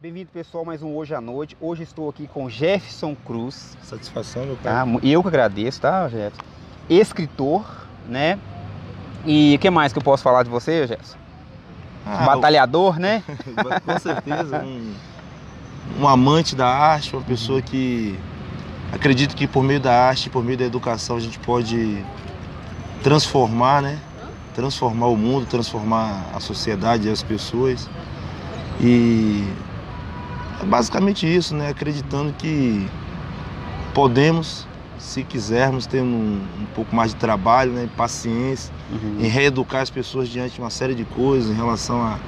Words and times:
Bem-vindo, 0.00 0.30
pessoal, 0.32 0.64
mais 0.64 0.80
um 0.82 0.94
Hoje 0.94 1.12
à 1.12 1.20
Noite. 1.20 1.56
Hoje 1.60 1.82
estou 1.82 2.08
aqui 2.08 2.28
com 2.28 2.48
Jefferson 2.48 3.16
Cruz. 3.26 3.76
Satisfação, 3.82 4.44
meu 4.46 4.56
Tá? 4.56 4.84
pai. 4.86 5.00
Eu 5.02 5.20
que 5.22 5.28
agradeço, 5.28 5.80
tá, 5.80 6.08
Jefferson? 6.08 6.42
Escritor, 6.88 7.64
né? 8.08 8.38
E 9.26 9.56
o 9.56 9.58
que 9.58 9.68
mais 9.70 9.92
que 9.92 9.98
eu 9.98 10.02
posso 10.02 10.22
falar 10.22 10.44
de 10.44 10.50
você, 10.50 10.86
Jefferson? 10.86 11.16
Ah, 12.06 12.24
Batalhador, 12.26 12.98
né? 13.00 13.24
com 13.84 13.98
certeza. 13.98 14.62
Um, 14.64 14.94
um 16.00 16.08
amante 16.08 16.54
da 16.54 16.68
arte, 16.68 17.14
uma 17.16 17.22
pessoa 17.24 17.60
que 17.60 18.16
acredita 18.92 19.34
que 19.34 19.48
por 19.48 19.64
meio 19.64 19.80
da 19.80 19.92
arte, 19.92 20.30
por 20.30 20.44
meio 20.44 20.58
da 20.58 20.64
educação, 20.64 21.16
a 21.16 21.20
gente 21.20 21.40
pode 21.40 22.04
transformar, 23.02 23.82
né? 23.82 23.98
Transformar 24.54 25.08
o 25.08 25.16
mundo, 25.16 25.44
transformar 25.46 26.24
a 26.32 26.38
sociedade 26.38 27.08
e 27.08 27.10
as 27.10 27.22
pessoas. 27.22 27.90
E 28.80 29.44
é 30.62 30.64
basicamente 30.64 31.26
isso, 31.26 31.54
né? 31.54 31.68
Acreditando 31.68 32.32
que 32.36 32.86
podemos, 33.94 34.66
se 34.98 35.22
quisermos, 35.22 35.86
ter 35.86 36.02
um, 36.02 36.40
um 36.60 36.66
pouco 36.74 36.94
mais 36.94 37.10
de 37.12 37.16
trabalho, 37.16 37.72
né? 37.72 37.88
paciência, 37.96 38.72
Uhum. 38.90 39.16
em 39.20 39.28
reeducar 39.28 39.82
as 39.82 39.90
pessoas 39.90 40.28
diante 40.30 40.54
de 40.54 40.60
uma 40.60 40.70
série 40.70 40.94
de 40.94 41.04
coisas 41.04 41.50
em 41.50 41.54
relação 41.54 42.00
a, 42.02 42.18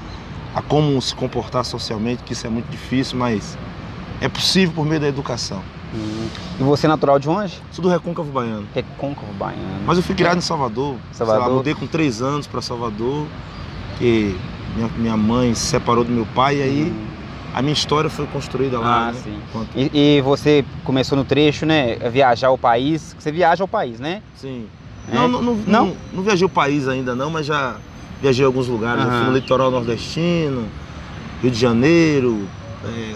a 0.55 0.61
como 0.61 1.01
se 1.01 1.15
comportar 1.15 1.65
socialmente, 1.65 2.23
que 2.23 2.35
isso 2.35 2.47
é 2.47 2.51
muito 2.51 2.69
difícil, 2.69 3.17
mas 3.19 3.57
é 4.21 4.29
possível 4.29 4.75
por 4.75 4.85
meio 4.85 5.01
da 5.01 5.09
educação. 5.09 5.63
Uhum. 5.95 6.29
E 6.61 6.63
você 6.63 6.87
é 6.87 6.89
natural 6.91 7.19
de 7.19 7.29
onde? 7.31 7.61
Sou 7.73 7.83
do 7.83 7.89
Recôncavo 7.89 8.31
Baiano. 8.31 8.67
Recôncavo 8.75 9.33
Baiano. 9.33 9.63
Mas 9.87 9.97
eu 9.97 10.03
fui 10.05 10.15
criado 10.15 10.37
em 10.37 10.43
Salvador. 10.43 10.97
Salvador. 11.13 11.49
Lá, 11.49 11.55
mudei 11.55 11.75
com 11.75 11.87
três 11.87 12.21
anos 12.21 12.47
para 12.47 12.61
Salvador, 12.61 13.27
que 13.99 14.37
minha, 14.77 14.89
minha 14.99 15.17
mãe 15.17 15.55
se 15.55 15.63
separou 15.67 16.05
do 16.05 16.13
meu 16.13 16.27
pai 16.27 16.59
e 16.59 16.63
aí 16.63 16.83
Uhum. 16.83 17.07
A 17.55 17.63
minha 17.63 17.73
história 17.73 18.09
foi 18.09 18.27
construída 18.27 18.79
lá. 18.79 19.09
Ah, 19.09 19.13
né? 19.13 19.21
sim. 19.23 19.39
Enquanto- 19.49 19.69
E, 19.77 20.17
e 20.19 20.21
você 20.21 20.65
começou 20.85 21.17
no 21.17 21.25
trecho, 21.25 21.67
né? 21.67 21.97
Viajar 22.11 22.51
o 22.51 22.59
país. 22.59 23.15
Você 23.19 23.31
viaja 23.33 23.65
ao 23.65 23.69
país, 23.69 23.99
né? 24.01 24.23
Sim. 24.35 24.69
É? 25.11 25.15
Não, 25.15 25.29
não, 25.29 25.43
não, 25.43 25.55
Não? 25.55 25.87
não, 25.87 25.97
não 26.13 26.23
viajei 26.23 26.47
o 26.47 26.49
país 26.51 26.87
ainda 26.87 27.15
não, 27.15 27.31
mas 27.31 27.47
já 27.47 27.77
viajei 28.21 28.45
em 28.45 28.47
alguns 28.47 28.69
lugares. 28.69 29.05
Aham. 29.05 29.19
fui 29.19 29.27
no 29.31 29.35
litoral 29.37 29.71
nordestino, 29.71 30.69
Rio 31.43 31.51
de 31.51 31.59
Janeiro, 31.59 32.47
é, 32.85 33.15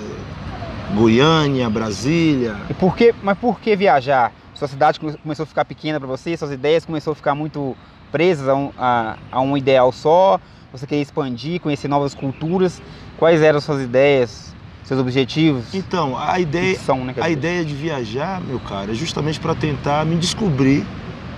Goiânia, 0.94 1.68
Brasília. 1.70 2.56
E 2.68 2.74
por 2.74 2.96
que, 2.96 3.14
mas 3.22 3.38
por 3.38 3.60
que 3.60 3.74
viajar? 3.76 4.32
Sua 4.54 4.68
cidade 4.68 5.00
come- 5.00 5.16
começou 5.16 5.42
a 5.44 5.46
ficar 5.46 5.64
pequena 5.64 5.98
para 5.98 6.08
você, 6.08 6.36
suas 6.36 6.52
ideias 6.52 6.84
começaram 6.84 7.12
a 7.12 7.16
ficar 7.16 7.34
muito 7.34 7.76
presas 8.12 8.48
a 8.48 8.54
um, 8.54 8.70
a, 8.78 9.16
a 9.32 9.40
um 9.40 9.56
ideal 9.56 9.90
só, 9.90 10.40
você 10.72 10.86
queria 10.86 11.02
expandir, 11.02 11.60
conhecer 11.60 11.88
novas 11.88 12.14
culturas. 12.14 12.80
Quais 13.24 13.40
eram 13.40 13.58
suas 13.58 13.80
ideias, 13.80 14.54
seus 14.82 15.00
objetivos? 15.00 15.72
Então, 15.72 16.14
a 16.18 16.38
ideia, 16.38 16.74
Ficção, 16.74 17.06
né, 17.06 17.14
a 17.18 17.30
ideia 17.30 17.64
de 17.64 17.74
viajar, 17.74 18.38
meu 18.38 18.60
cara, 18.60 18.92
é 18.92 18.94
justamente 18.94 19.40
para 19.40 19.54
tentar 19.54 20.04
me 20.04 20.14
descobrir, 20.16 20.84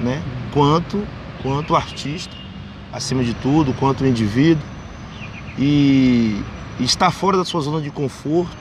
né? 0.01 0.21
Quanto, 0.53 1.07
quanto 1.45 1.77
artista, 1.77 2.35
acima 2.93 3.23
de 3.23 3.35
tudo, 3.35 3.73
quanto 3.73 4.05
indivíduo. 4.05 4.65
E, 5.57 6.43
e 6.81 6.85
estar 6.85 7.13
fora 7.13 7.37
da 7.37 7.45
sua 7.45 7.61
zona 7.61 7.81
de 7.81 7.93
conforto, 7.93 8.57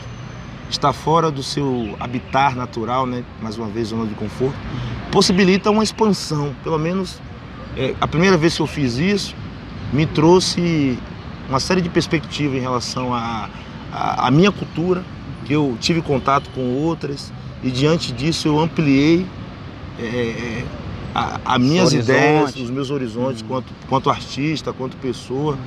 estar 0.69 0.93
fora 0.93 1.31
do 1.31 1.41
seu 1.41 1.97
habitat 1.99 2.55
natural, 2.55 3.07
né? 3.07 3.23
Mais 3.41 3.57
uma 3.57 3.67
vez, 3.67 3.87
zona 3.87 4.05
de 4.05 4.13
conforto, 4.13 4.55
possibilita 5.11 5.71
uma 5.71 5.83
expansão. 5.83 6.55
Pelo 6.63 6.77
menos 6.77 7.19
é, 7.75 7.95
a 7.99 8.07
primeira 8.07 8.37
vez 8.37 8.55
que 8.55 8.61
eu 8.61 8.67
fiz 8.67 8.97
isso 8.97 9.35
me 9.91 10.05
trouxe 10.05 10.99
uma 11.49 11.59
série 11.59 11.81
de 11.81 11.89
perspectivas 11.89 12.57
em 12.57 12.61
relação 12.61 13.13
à 13.13 13.49
a, 13.95 14.27
a 14.27 14.31
minha 14.31 14.51
cultura, 14.51 15.03
que 15.45 15.53
eu 15.53 15.77
tive 15.79 16.01
contato 16.01 16.49
com 16.53 16.61
outras 16.75 17.31
e 17.63 17.71
diante 17.71 18.11
disso 18.11 18.47
eu 18.47 18.59
ampliei 18.59 19.25
é, 19.99 20.03
é, 20.05 20.65
a, 21.13 21.39
as 21.45 21.61
minhas 21.61 21.93
ideias, 21.93 22.55
os 22.55 22.69
meus 22.69 22.91
horizontes 22.91 23.41
Uhum. 23.41 23.47
quanto, 23.47 23.73
quanto 23.87 24.09
artista, 24.09 24.73
quanto 24.73 24.97
pessoa. 24.97 25.57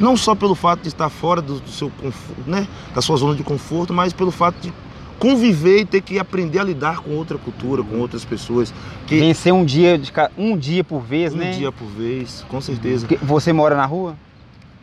Não 0.00 0.16
só 0.16 0.34
pelo 0.34 0.54
fato 0.54 0.82
de 0.82 0.88
estar 0.88 1.08
fora 1.10 1.40
do, 1.42 1.60
do 1.60 1.70
seu 1.70 1.90
conforto, 1.90 2.50
né, 2.50 2.66
da 2.94 3.02
sua 3.02 3.16
zona 3.16 3.34
de 3.34 3.42
conforto, 3.42 3.92
mas 3.92 4.12
pelo 4.12 4.30
fato 4.30 4.56
de 4.60 4.72
conviver 5.18 5.80
e 5.80 5.84
ter 5.84 6.00
que 6.00 6.18
aprender 6.18 6.58
a 6.58 6.64
lidar 6.64 7.00
com 7.00 7.10
outra 7.10 7.36
cultura, 7.36 7.82
com 7.84 7.98
outras 7.98 8.24
pessoas. 8.24 8.72
Que 9.06 9.18
Vencer 9.20 9.52
um 9.52 9.64
dia, 9.64 9.98
de 9.98 10.10
um 10.36 10.56
dia 10.56 10.82
por 10.82 11.00
vez, 11.00 11.34
um 11.34 11.36
né? 11.36 11.52
dia 11.52 11.70
por 11.70 11.86
vez, 11.86 12.44
com 12.48 12.60
certeza. 12.60 13.06
Porque 13.06 13.22
Você 13.22 13.52
mora 13.52 13.76
na 13.76 13.84
rua? 13.84 14.16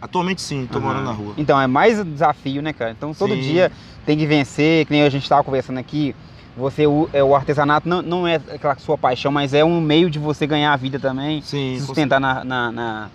Atualmente 0.02 0.42
sim, 0.42 0.64
estou 0.64 0.82
morando 0.82 1.06
na 1.06 1.12
rua. 1.12 1.34
Então, 1.38 1.60
é 1.60 1.66
mais 1.66 2.04
desafio, 2.04 2.62
né, 2.62 2.72
cara? 2.72 2.92
Então, 2.92 3.14
todo 3.14 3.34
Sim. 3.34 3.42
dia 3.42 3.72
tem 4.06 4.18
que 4.18 4.26
vencer, 4.28 4.86
que 4.86 4.92
nem 4.92 5.02
a 5.02 5.10
gente 5.10 5.24
estava 5.24 5.44
conversando 5.44 5.80
aqui. 5.80 6.16
Você, 6.56 6.88
o, 6.88 7.10
é, 7.14 7.24
o 7.24 7.36
artesanato 7.36 7.88
não, 7.88 8.02
não 8.02 8.28
é 8.28 8.36
aquela 8.36 8.76
sua 8.78 8.98
paixão, 8.98 9.32
mas 9.32 9.54
é 9.54 9.64
um 9.64 9.80
meio 9.82 10.10
de 10.10 10.18
você 10.18 10.48
ganhar 10.48 10.74
a 10.74 10.76
vida 10.76 11.00
também, 11.00 11.42
Sim, 11.42 11.78
se 11.80 11.86
sustentar 11.86 12.20
na, 12.20 12.44
na, 12.44 12.72
na, 12.72 13.10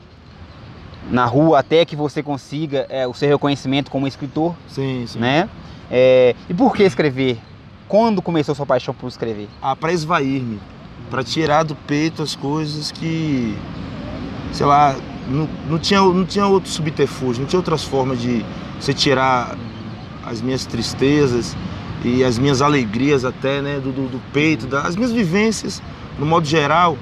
na 1.11 1.25
rua 1.25 1.59
até 1.59 1.85
que 1.85 1.97
você 1.97 2.23
consiga 2.23 2.87
é, 2.89 3.07
o 3.07 3.15
seu 3.15 3.29
reconhecimento 3.29 3.91
como 3.91 4.07
escritor, 4.07 4.55
Sim, 4.69 5.05
sim. 5.07 5.19
né? 5.19 5.49
É, 5.91 6.37
e 6.49 6.55
por 6.55 6.75
que 6.75 6.85
escrever? 6.85 7.39
Quando 7.89 8.23
começou 8.23 8.55
sua 8.55 8.65
paixão 8.67 8.95
por 8.95 9.09
escrever? 9.09 9.49
Ah, 9.61 9.75
para 9.75 9.93
esvair-me, 9.93 10.61
para 11.11 11.25
tirar 11.25 11.65
do 11.65 11.75
peito 11.75 12.23
as 12.23 12.37
coisas 12.37 12.93
que, 12.93 13.57
sei 14.53 14.67
lá, 14.67 14.95
não, 15.33 15.49
não, 15.69 15.79
tinha, 15.79 16.01
não 16.01 16.25
tinha 16.25 16.47
outro 16.47 16.71
subterfúgio, 16.71 17.43
não 17.43 17.49
tinha 17.49 17.59
outras 17.59 17.83
formas 17.83 18.21
de 18.21 18.45
você 18.79 18.93
tirar 18.93 19.57
as 20.25 20.41
minhas 20.41 20.65
tristezas 20.67 21.57
e 22.05 22.23
as 22.23 22.39
minhas 22.39 22.61
alegrias 22.61 23.25
até, 23.25 23.61
né, 23.63 23.81
do, 23.81 23.93
do, 23.93 24.09
do 24.09 24.21
peito, 24.33 24.67
das 24.67 24.87
as 24.87 24.97
minhas 24.97 25.13
vivências, 25.13 25.83
no 26.19 26.27
modo 26.27 26.47
geral, 26.47 26.97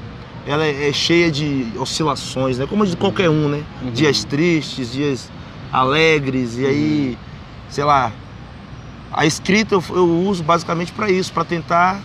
ela 0.47 0.65
é, 0.65 0.89
é 0.89 0.93
cheia 0.93 1.31
de 1.31 1.67
oscilações, 1.79 2.59
né, 2.59 2.67
como 2.67 2.83
a 2.83 2.87
de 2.87 2.97
qualquer 2.97 3.29
um, 3.29 3.49
né, 3.49 3.63
Uhum. 3.83 3.91
dias 3.91 4.25
tristes, 4.25 4.93
dias 4.93 5.31
alegres, 5.73 6.57
e 6.59 6.67
aí, 6.67 7.19
sei 7.69 7.85
lá, 7.85 8.13
a 9.13 9.27
escrita 9.27 9.75
eu, 9.75 9.85
eu 9.91 10.09
uso 10.23 10.43
basicamente 10.43 10.93
para 10.93 11.11
isso, 11.11 11.33
para 11.33 11.45
tentar 11.45 12.01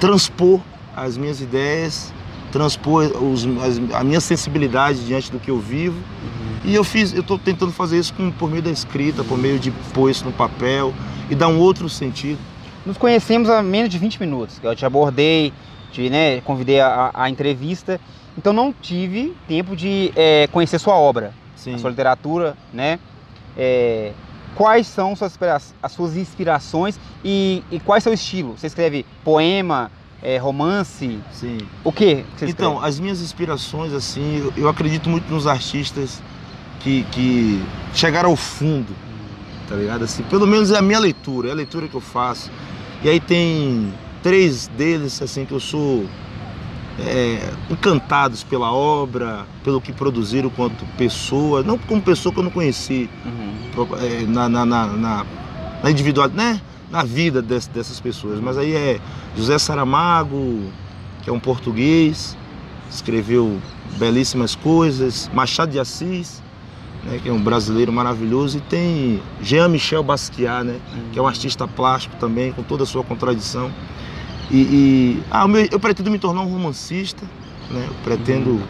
transpor 0.00 0.60
as 0.94 1.16
minhas 1.16 1.40
ideias, 1.40 2.12
transpor 2.56 3.04
os, 3.22 3.46
as- 3.62 3.94
a 3.94 4.02
minha 4.02 4.20
sensibilidade 4.20 5.04
diante 5.04 5.30
do 5.30 5.38
que 5.38 5.50
eu 5.50 5.58
vivo. 5.60 5.96
E 6.64 6.74
eu 6.74 6.82
fiz, 6.82 7.12
eu 7.12 7.20
estou 7.20 7.38
tentando 7.38 7.70
fazer 7.70 7.98
isso 7.98 8.14
com, 8.14 8.30
por 8.30 8.50
meio 8.50 8.62
da 8.62 8.70
escrita, 8.70 9.22
por 9.22 9.36
meio 9.38 9.58
de 9.58 9.70
pôr 9.92 10.10
isso 10.10 10.24
no 10.24 10.32
papel 10.32 10.92
e 11.30 11.34
dar 11.34 11.48
um 11.48 11.58
outro 11.58 11.88
sentido. 11.88 12.38
Nos 12.84 12.96
conhecemos 12.96 13.50
há 13.50 13.62
menos 13.62 13.90
de 13.90 13.98
20 13.98 14.18
minutos. 14.20 14.58
Eu 14.62 14.74
te 14.74 14.86
abordei, 14.86 15.52
te 15.92 16.08
né, 16.08 16.40
convidei 16.40 16.80
a, 16.80 17.10
a 17.12 17.28
entrevista. 17.30 18.00
Então 18.38 18.52
não 18.52 18.72
tive 18.72 19.34
tempo 19.46 19.76
de 19.76 20.12
é, 20.16 20.48
conhecer 20.50 20.78
sua 20.78 20.94
obra, 20.94 21.32
sua 21.78 21.90
literatura, 21.90 22.56
né? 22.72 22.98
É, 23.56 24.12
quais 24.54 24.86
são 24.86 25.14
suas, 25.14 25.38
as 25.82 25.92
suas 25.92 26.16
inspirações 26.16 26.98
e, 27.24 27.62
e 27.70 27.78
qual 27.80 27.96
é 27.96 28.00
seu 28.00 28.12
estilo? 28.12 28.56
Você 28.58 28.66
escreve 28.66 29.04
poema, 29.24 29.90
é, 30.22 30.38
romance? 30.38 31.18
Sim. 31.32 31.58
O 31.84 31.92
que 31.92 32.24
Então, 32.42 32.72
escreve? 32.74 32.88
as 32.88 32.98
minhas 33.00 33.20
inspirações, 33.20 33.92
assim, 33.92 34.38
eu, 34.38 34.52
eu 34.56 34.68
acredito 34.68 35.08
muito 35.08 35.30
nos 35.32 35.46
artistas 35.46 36.22
que, 36.80 37.04
que 37.12 37.62
chegaram 37.94 38.30
ao 38.30 38.36
fundo, 38.36 38.94
tá 39.68 39.74
ligado? 39.76 40.04
Assim, 40.04 40.22
pelo 40.24 40.46
menos 40.46 40.70
é 40.70 40.78
a 40.78 40.82
minha 40.82 40.98
leitura, 40.98 41.48
é 41.48 41.52
a 41.52 41.54
leitura 41.54 41.88
que 41.88 41.94
eu 41.94 42.00
faço. 42.00 42.50
E 43.02 43.08
aí 43.08 43.20
tem 43.20 43.92
três 44.22 44.68
deles, 44.68 45.20
assim, 45.22 45.44
que 45.44 45.52
eu 45.52 45.60
sou 45.60 46.04
é, 46.98 47.50
encantados 47.70 48.42
pela 48.42 48.72
obra, 48.72 49.46
pelo 49.62 49.80
que 49.80 49.92
produziram 49.92 50.48
quanto 50.50 50.84
pessoa, 50.96 51.62
não 51.62 51.76
como 51.76 52.00
pessoa 52.00 52.32
que 52.32 52.38
eu 52.40 52.44
não 52.44 52.50
conheci, 52.50 53.08
Uhum. 53.24 53.86
é, 54.00 54.22
na, 54.26 54.48
na, 54.48 54.64
na, 54.64 54.86
na, 54.86 55.26
na 55.82 55.90
individual, 55.90 56.28
né? 56.30 56.60
Na 56.90 57.02
vida 57.02 57.42
des- 57.42 57.66
dessas 57.66 57.98
pessoas. 58.00 58.40
Mas 58.40 58.56
aí 58.56 58.72
é 58.74 59.00
José 59.36 59.58
Saramago, 59.58 60.70
que 61.22 61.28
é 61.30 61.32
um 61.32 61.40
português, 61.40 62.36
escreveu 62.90 63.60
belíssimas 63.98 64.54
coisas, 64.54 65.28
Machado 65.34 65.72
de 65.72 65.78
Assis, 65.80 66.42
né, 67.04 67.18
que 67.22 67.28
é 67.28 67.32
um 67.32 67.40
brasileiro 67.42 67.92
maravilhoso, 67.92 68.58
e 68.58 68.60
tem 68.60 69.20
Jean-Michel 69.42 70.02
Basquiat, 70.02 70.64
né, 70.64 70.78
que 71.12 71.18
é 71.18 71.22
um 71.22 71.26
artista 71.26 71.66
plástico 71.66 72.14
também, 72.16 72.52
com 72.52 72.62
toda 72.62 72.84
a 72.84 72.86
sua 72.86 73.02
contradição. 73.02 73.70
E, 74.50 74.56
e- 74.56 75.22
ah, 75.30 75.46
eu 75.72 75.80
pretendo 75.80 76.10
me 76.10 76.18
tornar 76.20 76.42
um 76.42 76.48
romancista, 76.52 77.24
né, 77.70 77.88
pretendo 78.04 78.62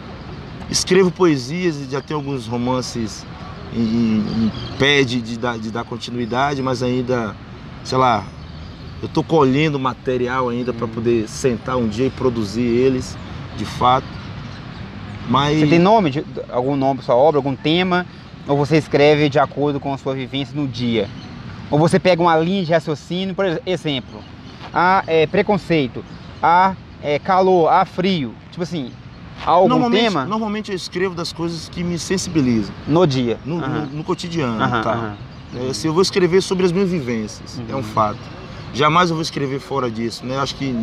escrevo 0.71 1.11
poesias 1.11 1.77
e 1.77 1.85
já 1.91 2.01
tenho 2.01 2.19
alguns 2.19 2.47
romances 2.47 3.25
em, 3.75 3.79
em- 3.81 4.45
em 4.45 4.51
pé 4.79 5.03
de, 5.03 5.21
de 5.21 5.37
de 5.37 5.71
dar 5.71 5.83
continuidade, 5.83 6.61
mas 6.63 6.81
ainda, 6.81 7.35
sei 7.87 7.97
lá, 7.97 8.25
eu 9.01 9.05
estou 9.05 9.23
colhendo 9.23 9.79
material 9.79 10.49
ainda 10.49 10.73
para 10.73 10.85
Hum. 10.85 10.89
poder 10.89 11.27
sentar 11.27 11.77
um 11.77 11.87
dia 11.87 12.07
e 12.07 12.09
produzir 12.09 12.61
eles, 12.65 13.17
de 13.55 13.63
fato. 13.63 14.05
Mas 15.29 15.59
Você 15.59 15.67
tem 15.67 15.79
nome, 15.79 16.09
de, 16.09 16.25
algum 16.51 16.75
nome 16.75 16.95
para 16.97 17.05
sua 17.05 17.15
obra, 17.15 17.37
algum 17.39 17.55
tema 17.55 18.05
Ou 18.47 18.55
você 18.57 18.77
escreve 18.77 19.27
de 19.27 19.37
acordo 19.39 19.77
com 19.79 19.93
a 19.93 19.97
sua 19.97 20.13
vivência 20.13 20.55
no 20.55 20.65
dia? 20.67 21.09
Ou 21.69 21.77
você 21.77 21.99
pega 21.99 22.21
uma 22.21 22.37
linha 22.37 22.63
de 22.63 22.71
raciocínio, 22.71 23.35
por 23.35 23.43
exemplo, 23.67 24.21
há 24.73 25.03
é, 25.05 25.27
preconceito, 25.27 26.03
há 26.41 26.73
é, 27.01 27.19
calor, 27.19 27.67
há 27.69 27.83
frio. 27.85 28.33
Tipo 28.51 28.63
assim, 28.63 28.89
há 29.45 29.49
algum 29.51 29.67
normalmente, 29.69 30.01
tema 30.13 30.25
Normalmente 30.25 30.71
eu 30.71 30.75
escrevo 30.77 31.13
das 31.13 31.33
coisas 31.33 31.67
que 31.67 31.83
me 31.83 31.99
sensibilizam, 31.99 32.73
no 32.87 33.05
dia. 33.05 33.37
no, 33.45 33.57
no- 33.59 33.85
no 33.87 34.03
cotidiano. 34.03 34.57
Tá? 34.81 35.13
É, 35.55 35.69
assim, 35.69 35.87
eu 35.87 35.93
vou 35.93 36.01
escrever 36.01 36.41
sobre 36.41 36.65
as 36.65 36.71
minhas 36.71 36.89
vivências, 36.89 37.59
é 37.69 37.73
Uhum. 37.73 37.79
um 37.79 37.83
fato. 37.83 38.19
Jamais 38.73 39.09
eu 39.09 39.15
vou 39.15 39.21
escrever 39.23 39.59
fora 39.59 39.89
disso, 39.89 40.25
né? 40.25 40.37
Acho 40.37 40.55
que 40.55 40.75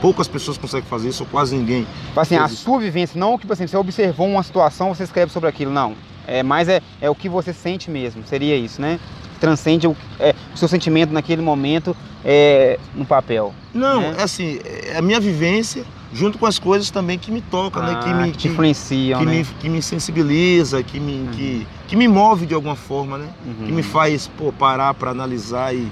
poucas 0.00 0.26
pessoas 0.28 0.58
conseguem 0.58 0.88
fazer 0.88 1.08
isso, 1.08 1.22
ou 1.22 1.28
quase 1.28 1.56
ninguém. 1.56 1.86
Tipo 2.08 2.20
assim, 2.20 2.36
a 2.36 2.40
Coisas. 2.40 2.58
sua 2.58 2.78
vivência, 2.80 3.18
não 3.18 3.38
tipo 3.38 3.52
assim, 3.52 3.66
você 3.66 3.76
observou 3.76 4.26
uma 4.28 4.42
situação, 4.42 4.94
você 4.94 5.04
escreve 5.04 5.32
sobre 5.32 5.48
aquilo, 5.48 5.70
não. 5.72 5.94
É, 6.26 6.42
mas 6.42 6.68
é, 6.68 6.82
é 7.00 7.08
o 7.08 7.14
que 7.14 7.28
você 7.28 7.52
sente 7.52 7.90
mesmo, 7.90 8.22
seria 8.26 8.54
isso, 8.56 8.82
né? 8.82 9.00
Transcende 9.40 9.86
o, 9.86 9.96
é, 10.18 10.34
o 10.52 10.58
seu 10.58 10.68
sentimento 10.68 11.12
naquele 11.12 11.40
momento 11.40 11.96
é, 12.24 12.78
no 12.94 13.06
papel. 13.06 13.54
Não, 13.72 14.00
Né? 14.00 14.16
é 14.18 14.22
assim, 14.24 14.58
é 14.64 14.98
a 14.98 15.02
minha 15.02 15.20
vivência 15.20 15.84
junto 16.12 16.38
com 16.38 16.46
as 16.46 16.58
coisas 16.58 16.90
também 16.90 17.18
que 17.18 17.30
me 17.30 17.40
tocam, 17.40 17.82
né? 17.82 18.00
Que 18.02 18.08
Ah, 18.08 18.14
me, 18.14 18.32
te 18.32 18.38
que, 18.38 18.48
influenciam, 18.48 19.20
que 19.20 19.26
né? 19.26 19.32
me, 19.38 19.44
que 19.44 19.68
me 19.68 19.82
sensibiliza, 19.82 20.82
que 20.82 20.98
me, 20.98 21.28
que, 21.32 21.66
que 21.86 21.96
me 21.96 22.08
move 22.08 22.46
de 22.46 22.54
alguma 22.54 22.76
forma, 22.76 23.18
né? 23.18 23.28
Uhum. 23.44 23.66
Que 23.66 23.72
me 23.72 23.82
faz 23.82 24.26
pô, 24.26 24.52
parar 24.52 24.94
para 24.94 25.10
analisar 25.10 25.74
e, 25.74 25.90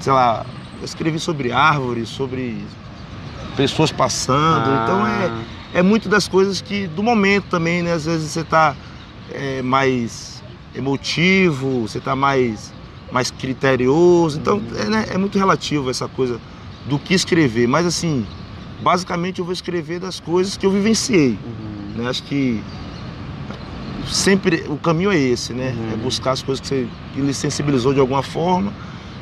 sei 0.00 0.12
lá, 0.12 0.44
eu 0.80 0.84
escrevi 0.84 1.18
sobre 1.18 1.52
árvores, 1.52 2.08
sobre 2.08 2.58
pessoas 3.56 3.90
passando, 3.90 4.68
então 4.82 5.06
é, 5.06 5.26
Ah, 5.26 5.42
é 5.74 5.82
muito 5.82 6.08
das 6.08 6.28
coisas 6.28 6.60
que 6.60 6.86
do 6.88 7.02
momento 7.02 7.44
também, 7.48 7.82
né? 7.82 7.92
Às 7.92 8.04
vezes 8.04 8.30
você 8.30 8.44
tá 8.44 8.74
é, 9.32 9.62
mais 9.62 10.42
emotivo, 10.74 11.82
você 11.88 12.00
tá 12.00 12.14
mais, 12.14 12.72
mais 13.10 13.30
criterioso. 13.30 14.38
Então 14.38 14.60
é, 14.78 14.84
né, 14.84 15.06
é 15.10 15.18
muito 15.18 15.38
relativo 15.38 15.88
essa 15.90 16.06
coisa 16.08 16.38
do 16.86 16.98
que 16.98 17.14
escrever. 17.14 17.66
Mas 17.66 17.86
assim, 17.86 18.26
basicamente 18.82 19.38
eu 19.38 19.44
vou 19.44 19.52
escrever 19.52 20.00
das 20.00 20.20
coisas 20.20 20.56
que 20.56 20.66
eu 20.66 20.70
vivenciei. 20.70 21.38
uhum. 21.44 22.02
Né? 22.02 22.08
Acho 22.08 22.22
que 22.24 22.62
sempre 24.06 24.64
o 24.68 24.76
caminho 24.76 25.10
é 25.10 25.18
esse, 25.18 25.52
né? 25.52 25.74
Uhum. 25.76 25.92
É 25.94 25.96
buscar 25.96 26.32
as 26.32 26.42
coisas 26.42 26.60
que, 26.60 26.68
você, 26.68 26.88
que 27.14 27.20
lhe 27.20 27.34
sensibilizou 27.34 27.92
de 27.92 28.00
alguma 28.00 28.22
forma. 28.22 28.72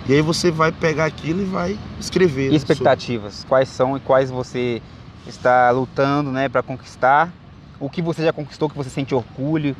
E 0.06 0.12
aí 0.12 0.20
você 0.20 0.50
vai 0.50 0.70
pegar 0.70 1.06
aquilo 1.06 1.40
e 1.40 1.44
vai 1.44 1.78
escrever. 1.98 2.48
E 2.48 2.50
né, 2.50 2.56
expectativas? 2.56 3.44
Quais 3.48 3.68
são 3.68 3.96
e 3.96 4.00
quais 4.00 4.30
você 4.30 4.82
está 5.26 5.70
lutando 5.70 6.30
né, 6.30 6.48
para 6.48 6.62
conquistar? 6.62 7.32
O 7.80 7.88
que 7.88 8.02
você 8.02 8.22
já 8.22 8.32
conquistou 8.32 8.68
que 8.68 8.76
você 8.76 8.90
sente 8.90 9.14
orgulho 9.14 9.74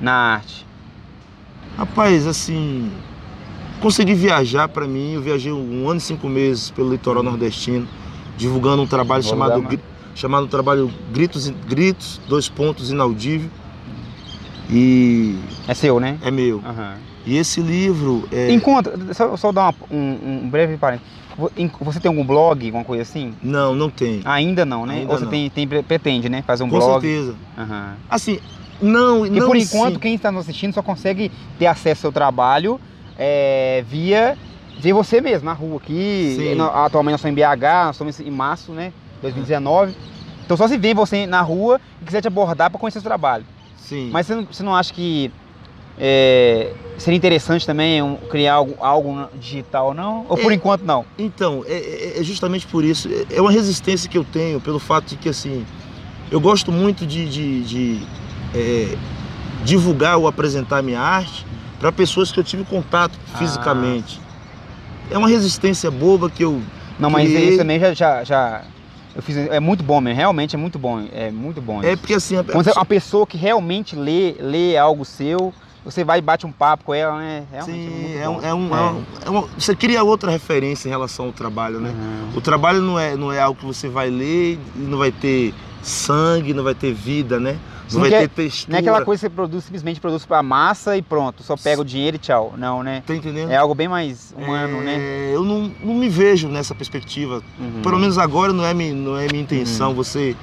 na 0.00 0.12
arte? 0.12 0.66
Rapaz, 1.76 2.26
assim, 2.26 2.90
consegui 3.80 4.14
viajar 4.14 4.66
para 4.68 4.86
mim. 4.86 5.12
Eu 5.12 5.22
viajei 5.22 5.52
um 5.52 5.88
ano 5.88 5.98
e 5.98 6.00
cinco 6.00 6.26
meses 6.26 6.70
pelo 6.70 6.90
litoral 6.90 7.22
nordestino, 7.22 7.86
divulgando 8.36 8.82
um 8.82 8.86
trabalho 8.86 9.22
Vou 9.22 9.30
chamado, 9.32 9.62
Gri- 9.62 9.80
chamado 10.14 10.46
trabalho 10.46 10.90
Gritos, 11.12 11.48
Gritos, 11.48 12.20
dois 12.28 12.48
pontos, 12.48 12.90
inaudível. 12.90 13.50
E 14.70 15.36
É 15.68 15.74
seu, 15.74 16.00
né? 16.00 16.18
é 16.22 16.30
meu. 16.30 16.60
Aham. 16.64 16.96
E 17.24 17.36
esse 17.36 17.60
livro 17.60 18.28
é. 18.32 18.52
Encontra, 18.52 18.94
só, 19.14 19.36
só 19.36 19.52
dar 19.52 19.62
uma- 19.62 19.74
um, 19.90 20.40
um 20.44 20.48
breve 20.50 20.76
parênteses. 20.76 21.12
Você 21.80 22.00
tem 22.00 22.08
algum 22.08 22.24
blog, 22.24 22.64
alguma 22.66 22.84
coisa 22.84 23.02
assim? 23.02 23.34
Não, 23.42 23.74
não 23.74 23.90
tem. 23.90 24.22
Ainda 24.24 24.64
não, 24.64 24.86
né? 24.86 25.00
Ainda 25.00 25.12
Ou 25.12 25.18
você 25.18 25.24
não. 25.24 25.30
Tem, 25.30 25.50
tem, 25.50 25.68
pretende, 25.68 26.28
né? 26.28 26.42
Fazer 26.42 26.64
um 26.64 26.68
Com 26.70 26.78
blog? 26.78 27.02
certeza. 27.02 27.34
Aham. 27.58 27.96
Assim, 28.08 28.38
não, 28.80 29.26
E 29.26 29.30
não 29.30 29.46
por 29.46 29.56
em 29.56 29.60
enquanto, 29.62 29.94
si. 29.94 30.00
quem 30.00 30.14
está 30.14 30.32
nos 30.32 30.42
assistindo 30.42 30.72
só 30.72 30.82
consegue 30.82 31.30
ter 31.58 31.66
acesso 31.66 32.06
ao 32.06 32.10
seu 32.10 32.12
trabalho 32.12 32.80
é, 33.18 33.84
via 33.86 34.36
ver 34.78 34.92
você 34.92 35.20
mesmo, 35.20 35.44
na 35.46 35.52
rua 35.52 35.76
aqui. 35.78 36.34
Sim. 36.38 36.60
Atualmente 36.60 37.12
nós 37.12 37.20
estamos 37.20 37.32
em 37.32 37.34
BH, 37.34 37.62
nós 37.86 37.94
estamos 37.96 38.20
em 38.20 38.30
março, 38.30 38.72
né? 38.72 38.92
2019. 39.22 39.94
Então 40.44 40.56
só 40.56 40.68
se 40.68 40.76
vê 40.76 40.94
você 40.94 41.26
na 41.26 41.40
rua 41.42 41.80
e 42.00 42.04
quiser 42.04 42.20
te 42.20 42.28
abordar 42.28 42.70
para 42.70 42.78
conhecer 42.78 42.98
o 42.98 43.02
seu 43.02 43.08
trabalho. 43.08 43.44
Sim. 43.76 44.10
Mas 44.12 44.26
você 44.26 44.34
não, 44.34 44.44
você 44.44 44.62
não 44.62 44.74
acha 44.76 44.92
que 44.92 45.30
é, 45.98 46.72
seria 46.98 47.16
interessante 47.16 47.66
também 47.66 48.02
um- 48.02 48.16
criar 48.16 48.54
algo, 48.54 48.74
algo 48.80 49.28
digital, 49.40 49.94
não? 49.94 50.26
Ou 50.28 50.36
por 50.36 50.52
É. 50.52 50.54
enquanto 50.54 50.82
não? 50.82 51.06
Então, 51.18 51.64
é- 51.66 51.72
é, 52.16 52.20
é 52.20 52.22
justamente 52.22 52.66
por 52.66 52.84
isso. 52.84 53.08
É- 53.08 53.36
É 53.36 53.40
uma 53.40 53.50
resistência 53.50 54.08
que 54.08 54.18
eu 54.18 54.24
tenho 54.24 54.60
pelo 54.60 54.78
fato 54.78 55.06
de 55.06 55.16
que, 55.16 55.28
assim, 55.28 55.64
eu 56.30 56.38
gosto 56.40 56.70
muito 56.70 57.06
de, 57.06 57.26
de- 57.28 57.62
de, 57.64 58.02
é, 58.54 58.94
divulgar 59.64 60.18
ou 60.18 60.28
apresentar 60.28 60.82
minha 60.82 61.00
arte 61.00 61.46
para 61.80 61.90
pessoas 61.90 62.30
que 62.30 62.38
eu 62.38 62.44
tive 62.44 62.64
contato 62.64 63.18
Ah. 63.34 63.38
É 65.10 65.18
uma 65.18 65.28
resistência 65.28 65.90
boba 65.90 66.28
que 66.30 66.42
eu. 66.44 66.60
Não, 66.98 67.10
mas 67.10 67.28
Criei. 67.28 67.48
isso 67.50 67.58
também 67.58 67.78
já, 67.78 67.92
já, 67.94 68.24
já- 68.24 68.62
eu 69.14 69.22
fiz, 69.22 69.36
é 69.36 69.60
muito 69.60 69.82
bom 69.82 70.00
mesmo, 70.00 70.16
realmente 70.18 70.54
é 70.56 70.58
muito 70.58 70.78
bom, 70.78 71.06
é 71.12 71.30
muito 71.30 71.60
bom. 71.60 71.82
É 71.82 71.96
porque 71.96 72.14
assim. 72.14 72.36
a 72.36 72.44
Quando 72.44 72.64
pessoa- 72.64 72.78
uma 72.80 72.84
pessoa 72.86 73.26
que 73.26 73.36
realmente 73.36 73.94
lê, 73.96 74.34
lê 74.40 74.76
algo 74.76 75.04
seu, 75.04 75.52
você 75.84 76.02
vai 76.04 76.18
e 76.18 76.22
bate 76.22 76.44
um 76.46 76.52
papo 76.52 76.84
com 76.84 76.92
ela, 76.94 77.18
né? 77.18 77.44
Realmente 77.50 77.88
Sim, 77.88 78.18
é, 78.18 78.28
um, 78.28 78.42
é, 78.42 78.54
um, 78.54 78.74
é 78.76 78.80
um- 78.90 79.02
é 79.26 79.30
uma- 79.30 79.48
você 79.58 79.74
cria 79.76 80.02
outra 80.02 80.30
referência 80.30 80.88
em 80.88 80.90
relação 80.90 81.26
ao 81.26 81.32
trabalho, 81.32 81.78
né? 81.80 81.90
Uhum. 81.90 82.36
O 82.38 82.40
trabalho 82.40 82.80
não 82.82 82.98
é, 82.98 83.16
não 83.16 83.32
é 83.32 83.40
algo 83.40 83.58
que 83.60 83.64
você 83.66 83.88
vai 83.88 84.10
ler 84.10 84.58
e 84.74 84.78
não 84.80 84.98
vai 84.98 85.12
ter 85.12 85.54
sangue, 85.82 86.52
não 86.54 86.64
vai 86.64 86.74
ter 86.74 86.92
vida, 86.92 87.38
né? 87.38 87.58
Não 87.84 87.90
Sim, 87.90 88.00
vai 88.00 88.14
é- 88.14 88.20
ter 88.22 88.28
textura. 88.28 88.72
Não 88.72 88.76
é 88.78 88.80
aquela 88.80 89.04
coisa 89.04 89.20
que 89.20 89.30
você 89.30 89.30
produz, 89.30 89.64
simplesmente 89.64 90.00
produz 90.00 90.26
pra 90.26 90.42
massa 90.42 90.96
e 90.96 91.02
pronto, 91.02 91.42
só 91.42 91.56
pega 91.56 91.80
o 91.80 91.84
dinheiro 91.84 92.16
e 92.16 92.18
tchau. 92.18 92.54
Não, 92.56 92.82
né? 92.82 93.02
Tá 93.06 93.14
entendendo? 93.14 93.50
É 93.50 93.56
algo 93.56 93.74
bem 93.74 93.86
mais 93.86 94.34
humano, 94.36 94.78
É, 94.80 94.84
né? 94.84 95.30
Eu 95.32 95.44
não, 95.44 95.70
não 95.82 95.94
me 95.94 96.08
vejo 96.08 96.48
nessa 96.48 96.74
perspectiva. 96.74 97.42
Uhum. 97.58 97.82
Pelo 97.82 97.98
menos 97.98 98.18
agora 98.18 98.52
não 98.52 98.64
é, 98.64 98.74
não 98.74 99.16
é 99.16 99.26
minha 99.28 99.42
intenção 99.42 99.94
você 99.94 100.34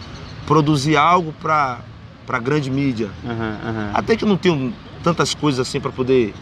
produzir 0.46 0.96
algo 0.96 1.34
para 1.42 1.80
para 2.26 2.40
grande 2.40 2.72
mídia. 2.72 3.10
Uhum, 3.22 3.32
uhum. 3.32 3.90
Até 3.94 4.16
que 4.16 4.24
eu 4.24 4.30
não 4.30 4.38
tenho 4.38 4.74
tantas 5.04 5.34
coisas 5.34 5.68
assim 5.68 5.82
para 5.82 5.92
poder 5.92 6.34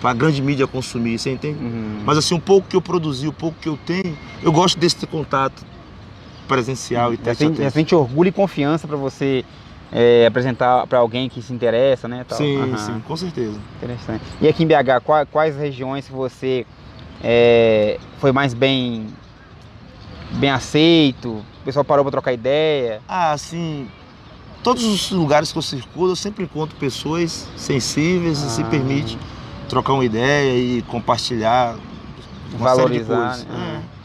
para 0.00 0.14
grande 0.14 0.40
mídia 0.40 0.66
consumir, 0.66 1.18
você 1.18 1.30
entende? 1.32 1.58
Uhum. 1.62 2.00
Mas 2.04 2.16
assim, 2.16 2.34
o 2.34 2.40
pouco 2.40 2.66
que 2.66 2.76
eu 2.76 2.80
produzi, 2.80 3.28
o 3.28 3.32
pouco 3.32 3.58
que 3.60 3.68
eu 3.68 3.78
tenho, 3.84 4.16
eu 4.42 4.50
gosto 4.50 4.78
desse 4.78 5.06
contato 5.06 5.64
presencial 6.46 7.12
e 7.12 7.16
Você 7.16 7.22
tete 7.22 7.44
a 7.44 7.46
sente, 7.48 7.56
tete. 7.60 7.72
sente 7.72 7.94
orgulho 7.94 8.28
e 8.28 8.32
confiança 8.32 8.86
pra 8.88 8.96
você 8.96 9.44
é, 9.92 10.26
apresentar 10.26 10.86
pra 10.86 10.98
alguém 10.98 11.28
que 11.28 11.40
se 11.42 11.52
interessa, 11.52 12.08
né? 12.08 12.24
tal. 12.28 12.38
Sim, 12.38 12.56
Aham. 12.60 12.76
sim, 12.76 13.02
com 13.06 13.16
certeza. 13.16 13.58
Interessante. 13.76 14.22
E 14.40 14.48
aqui 14.48 14.62
em 14.64 14.66
BH, 14.66 15.00
qua- 15.04 15.26
quais 15.26 15.56
regiões 15.56 16.08
você 16.08 16.66
é, 17.22 17.98
foi 18.18 18.32
mais 18.32 18.52
bem 18.54 19.06
bem 20.32 20.50
aceito? 20.50 21.28
O 21.60 21.64
pessoal 21.64 21.84
parou 21.84 22.04
para 22.04 22.12
trocar 22.12 22.32
ideia? 22.32 23.00
Ah, 23.08 23.32
assim, 23.32 23.88
todos 24.62 24.84
os 24.84 25.10
lugares 25.10 25.52
que 25.52 25.58
eu 25.58 25.62
circulo, 25.62 26.12
eu 26.12 26.16
sempre 26.16 26.44
encontro 26.44 26.76
pessoas 26.76 27.48
sensíveis 27.56 28.42
e 28.42 28.50
se 28.50 28.62
Ah. 28.62 28.66
permite 28.66 29.18
trocar 29.68 29.92
uma 29.94 30.04
ideia 30.04 30.52
e 30.58 30.82
compartilhar 30.82 31.76
uma 32.52 32.74
série 32.74 32.98
de 32.98 33.04
Valorizar, 33.04 33.16
coisas. 33.30 33.44
né? 33.46 33.82
É. 33.92 33.95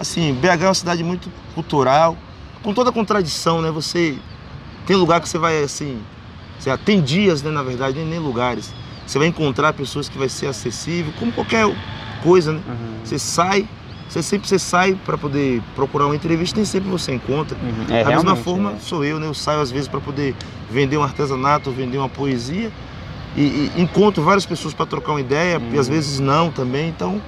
Assim, 0.00 0.32
BH 0.32 0.62
é 0.62 0.66
uma 0.68 0.74
cidade 0.74 1.04
muito 1.04 1.30
cultural, 1.54 2.16
com 2.62 2.72
toda 2.72 2.88
a 2.88 2.92
contradição, 2.92 3.60
né? 3.60 3.70
Você 3.70 4.16
tem 4.86 4.96
lugar 4.96 5.20
que 5.20 5.28
você 5.28 5.36
vai 5.36 5.62
assim, 5.62 6.00
você 6.58 6.74
tem 6.78 7.02
dias, 7.02 7.42
né, 7.42 7.50
na 7.50 7.62
verdade, 7.62 7.98
nem, 7.98 8.06
nem 8.06 8.18
lugares. 8.18 8.72
Você 9.06 9.18
vai 9.18 9.28
encontrar 9.28 9.74
pessoas 9.74 10.08
que 10.08 10.16
vai 10.16 10.30
ser 10.30 10.46
acessível, 10.46 11.12
como 11.18 11.30
qualquer 11.32 11.66
coisa, 12.22 12.52
né? 12.54 12.62
Uhum. 12.66 12.94
Você 13.04 13.18
sai, 13.18 13.68
você 14.08 14.22
sempre 14.22 14.48
você 14.48 14.58
sai 14.58 14.94
para 14.94 15.18
poder 15.18 15.60
procurar 15.76 16.06
uma 16.06 16.16
entrevista, 16.16 16.56
nem 16.56 16.64
sempre 16.64 16.88
você 16.88 17.12
encontra. 17.12 17.58
Uhum. 17.58 17.94
É, 17.94 18.02
da 18.02 18.10
mesma 18.10 18.36
forma 18.36 18.72
é. 18.72 18.78
sou 18.80 19.04
eu, 19.04 19.20
né? 19.20 19.26
Eu 19.26 19.34
saio 19.34 19.60
às 19.60 19.70
vezes 19.70 19.86
para 19.86 20.00
poder 20.00 20.34
vender 20.70 20.96
um 20.96 21.02
artesanato, 21.02 21.70
vender 21.70 21.98
uma 21.98 22.08
poesia 22.08 22.72
e, 23.36 23.70
e 23.76 23.82
encontro 23.82 24.22
várias 24.22 24.46
pessoas 24.46 24.72
para 24.72 24.86
trocar 24.86 25.12
uma 25.12 25.20
ideia 25.20 25.60
e 25.72 25.78
às 25.78 25.88
Uhum. 25.88 25.92
vezes 25.94 26.18
não 26.20 26.50
também. 26.50 26.88
Então 26.88 27.20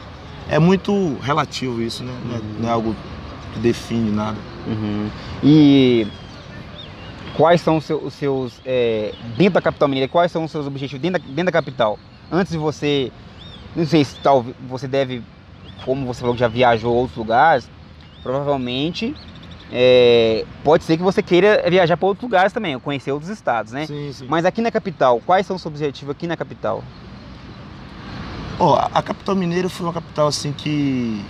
é 0.48 0.58
muito 0.58 1.16
relativo 1.22 1.82
isso, 1.82 2.02
né? 2.02 2.12
Não 2.24 2.36
é, 2.36 2.40
não 2.60 2.68
é 2.68 2.72
algo 2.72 2.96
que 3.52 3.60
define 3.60 4.10
nada. 4.10 4.38
Uhum. 4.66 5.08
E 5.42 6.06
quais 7.36 7.60
são 7.60 7.76
os 7.78 7.84
seus, 7.84 8.02
os 8.02 8.14
seus, 8.14 8.60
é, 8.64 9.14
dentro 9.36 9.54
da 9.54 9.62
capital 9.62 9.88
mineira, 9.88 10.08
quais 10.08 10.30
são 10.30 10.44
os 10.44 10.50
seus 10.50 10.66
objetivos 10.66 11.00
dentro 11.00 11.20
da, 11.20 11.26
dentro 11.26 11.44
da 11.44 11.52
capital? 11.52 11.98
Antes 12.30 12.52
de 12.52 12.58
você, 12.58 13.12
não 13.74 13.86
sei 13.86 14.04
se 14.04 14.16
tal, 14.16 14.44
você 14.68 14.88
deve, 14.88 15.22
como 15.84 16.06
você 16.06 16.20
falou 16.20 16.34
que 16.34 16.40
já 16.40 16.48
viajou 16.48 16.92
a 16.92 16.96
outros 16.96 17.16
lugares, 17.16 17.70
provavelmente 18.22 19.14
é, 19.74 20.44
pode 20.62 20.84
ser 20.84 20.98
que 20.98 21.02
você 21.02 21.22
queira 21.22 21.64
viajar 21.68 21.96
para 21.96 22.06
outros 22.06 22.22
lugares 22.22 22.52
também, 22.52 22.78
conhecer 22.78 23.10
outros 23.10 23.30
estados, 23.30 23.72
né? 23.72 23.86
Sim, 23.86 24.12
sim. 24.12 24.26
Mas 24.28 24.44
aqui 24.44 24.60
na 24.60 24.70
capital, 24.70 25.20
quais 25.24 25.46
são 25.46 25.56
os 25.56 25.62
seus 25.62 25.72
objetivos 25.72 26.14
aqui 26.14 26.26
na 26.26 26.36
capital? 26.36 26.84
Ó, 28.58 28.74
a- 28.76 28.90
a 28.94 29.02
capital 29.02 29.34
mineira 29.34 29.68
foi 29.68 29.86
uma 29.86 29.92
capital 29.92 30.26
assim 30.28 30.52
que 30.52 31.20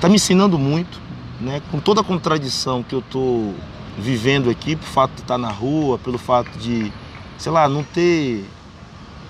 tá 0.00 0.08
me 0.08 0.16
ensinando 0.16 0.58
muito, 0.58 1.00
né? 1.40 1.60
Com 1.70 1.78
toda 1.78 2.00
a 2.00 2.04
contradição 2.04 2.82
que 2.82 2.94
eu 2.94 3.02
tô 3.02 3.52
vivendo 3.98 4.48
aqui, 4.48 4.74
por 4.76 4.86
fato 4.86 5.12
de 5.14 5.20
estar 5.22 5.36
na 5.38 5.50
rua, 5.50 5.98
pelo 5.98 6.16
fato 6.18 6.50
de, 6.58 6.90
sei 7.38 7.52
lá, 7.52 7.68
não 7.68 7.82
ter 7.82 8.44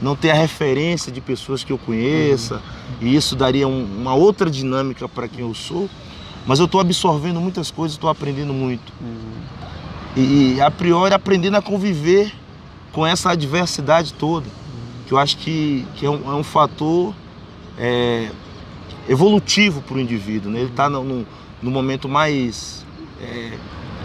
não 0.01 0.17
ter 0.17 0.33
a 0.33 0.35
referência 0.35 1.13
de 1.13 1.21
pessoas 1.21 1.63
que 1.63 1.73
eu 1.73 1.79
conheça, 1.79 2.61
e 3.01 3.15
isso 3.15 3.37
daria 3.37 3.69
um- 3.69 3.85
uma 3.85 4.13
outra 4.15 4.51
dinâmica 4.51 5.09
para 5.09 5.29
quem 5.29 5.43
eu 5.47 5.55
sou. 5.55 5.89
Mas 6.45 6.59
eu 6.59 6.65
estou 6.65 6.81
absorvendo 6.81 7.41
muitas 7.41 7.71
coisas, 7.71 7.95
estou 7.95 8.11
aprendendo 8.11 8.53
muito. 8.53 8.93
E, 10.17 10.55
e, 10.57 10.61
a 10.61 10.73
priori 10.73 11.15
aprendendo 11.15 11.57
a 11.57 11.63
conviver 11.63 12.33
com 12.93 13.07
essa 13.07 13.31
adversidade 13.31 14.13
toda, 14.13 14.47
que 15.13 15.15
eu 15.15 15.19
acho 15.19 15.37
que, 15.37 15.87
que 15.97 16.07
é, 16.07 16.11
um, 16.11 16.33
é 16.33 16.35
um 16.35 16.43
fator 16.43 17.15
é, 17.79 18.31
evolutivo 19.07 19.83
para 19.83 19.97
o 19.97 20.01
indivíduo. 20.01 20.51
Né? 20.51 20.61
Ele 20.61 20.71
está 20.71 20.89
no, 20.89 21.05
no- 21.05 21.27
no 21.63 21.71
momento 21.71 22.09
mais 22.09 22.85
é, 23.21 23.53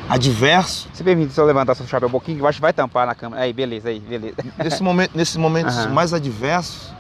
adverso. 0.10 0.90
Se 0.94 1.04
permite 1.04 1.34
só 1.34 1.44
levantar 1.46 1.76
seu 1.76 1.88
chapéu 1.88 2.10
um 2.10 2.12
pouquinho, 2.12 2.38
que 2.38 2.44
eu 2.44 2.48
acho 2.48 2.58
que 2.58 2.62
vai 2.62 2.74
tampar 2.74 3.08
na 3.08 3.16
câmera. 3.16 3.42
Aí, 3.44 3.54
beleza, 3.54 3.88
aí, 3.90 4.00
beleza. 4.02 4.36
Nesse 4.62 4.84
momento, 4.84 5.12
nesses 5.16 5.38
momentos 5.38 5.78
Aham. 5.78 5.94
mais 5.94 6.14
adversos, 6.14 6.92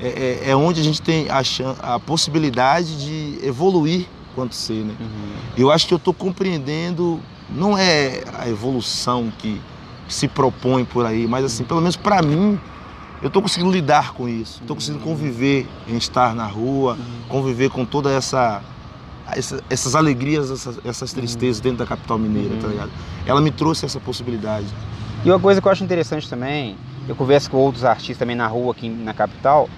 é, 0.00 0.40
é- 0.46 0.50
é 0.50 0.56
onde 0.56 0.80
a 0.80 0.84
gente 0.84 1.02
tem 1.02 1.28
a, 1.28 1.42
chan- 1.42 1.74
a 1.82 1.98
possibilidade 1.98 2.96
de 3.04 3.44
evoluir 3.46 4.06
quanto 4.36 4.54
ser. 4.54 4.84
Né? 4.84 4.94
Eu 5.56 5.70
acho 5.72 5.86
que 5.88 5.92
eu 5.92 5.98
estou 5.98 6.14
compreendendo, 6.14 7.18
não 7.50 7.76
é 7.76 8.22
a 8.38 8.48
evolução 8.48 9.32
que 9.36 9.60
se 10.08 10.28
propõe 10.28 10.84
por 10.84 11.04
aí, 11.04 11.26
mas 11.26 11.44
assim, 11.44 11.64
pelo 11.64 11.80
menos 11.80 11.96
para 11.96 12.22
mim, 12.22 12.58
eu 13.22 13.28
estou 13.28 13.42
conseguindo 13.42 13.70
lidar 13.70 14.12
com 14.12 14.28
isso. 14.28 14.60
Estou 14.60 14.76
conseguindo 14.76 15.02
conviver 15.04 15.66
em 15.88 15.96
estar 15.96 16.34
na 16.34 16.46
rua, 16.46 16.96
conviver 17.28 17.70
com 17.70 17.84
toda 17.84 18.10
essa, 18.10 18.62
essa- 19.32 19.62
essas 19.68 19.94
alegrias, 19.96 20.50
essas, 20.50 20.78
essas 20.84 21.12
tristezas 21.12 21.60
dentro 21.60 21.78
da 21.78 21.86
capital 21.86 22.18
mineira, 22.18 22.56
tá 22.60 22.68
ligado? 22.68 22.90
Ela 23.26 23.40
me 23.40 23.50
trouxe 23.50 23.84
essa 23.84 23.98
possibilidade. 24.00 24.66
E 25.24 25.30
uma 25.30 25.40
coisa 25.40 25.60
que 25.60 25.66
eu 25.66 25.72
acho 25.72 25.82
interessante 25.82 26.28
também, 26.28 26.76
eu 27.08 27.16
converso 27.16 27.50
com 27.50 27.56
outros 27.56 27.84
artistas 27.84 28.18
também 28.18 28.36
na 28.36 28.46
rua 28.46 28.72
aqui 28.72 28.88
na 28.88 29.12
capital, 29.12 29.68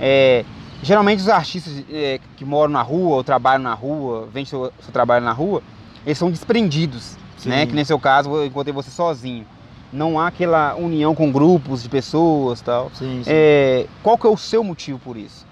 é, 0.00 0.44
geralmente 0.82 1.20
os 1.20 1.28
artistas 1.28 1.84
é, 1.92 2.18
que 2.36 2.44
moram 2.44 2.72
na 2.72 2.82
rua 2.82 3.16
ou 3.16 3.24
trabalham 3.24 3.62
na 3.62 3.74
rua, 3.74 4.26
vendem 4.26 4.46
seu, 4.46 4.72
seu 4.82 4.92
trabalho 4.92 5.24
na 5.24 5.32
rua, 5.32 5.62
eles 6.04 6.18
são 6.18 6.30
desprendidos, 6.30 7.16
Sim. 7.36 7.50
né? 7.50 7.66
Que 7.66 7.72
nem 7.74 7.84
seu 7.84 7.98
caso, 8.00 8.30
eu 8.34 8.46
encontrei 8.46 8.72
você 8.74 8.90
sozinho. 8.90 9.46
Não 9.92 10.20
há 10.20 10.28
aquela 10.28 10.74
união 10.76 11.14
com 11.14 11.32
grupos 11.32 11.82
de 11.82 11.88
pessoas 11.88 12.60
tal. 12.60 12.90
Sim, 12.94 13.22
sim. 13.24 13.30
É, 13.32 13.86
qual 14.02 14.16
que 14.16 14.26
é 14.26 14.30
o 14.30 14.36
seu 14.36 14.62
motivo 14.62 14.98
por 14.98 15.16
isso? 15.16 15.44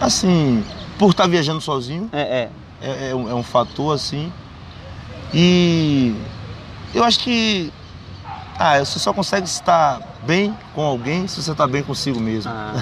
Assim, 0.00 0.64
por 0.98 1.10
estar 1.10 1.26
viajando 1.26 1.60
sozinho, 1.60 2.08
É, 2.12 2.20
é. 2.20 2.50
é, 2.82 3.10
é 3.10 3.14
um, 3.14 3.28
é 3.28 3.34
um 3.34 3.42
fator 3.42 3.94
assim. 3.94 4.32
E 5.32 6.14
eu 6.94 7.04
acho 7.04 7.18
que 7.20 7.72
ah, 8.58 8.78
você 8.78 8.98
só 8.98 9.12
consegue 9.12 9.46
estar 9.46 10.00
bem 10.26 10.56
com 10.74 10.82
alguém 10.82 11.26
se 11.28 11.42
você 11.42 11.52
está 11.52 11.66
bem 11.66 11.82
consigo 11.82 12.18
mesmo. 12.20 12.50
Ah, 12.52 12.74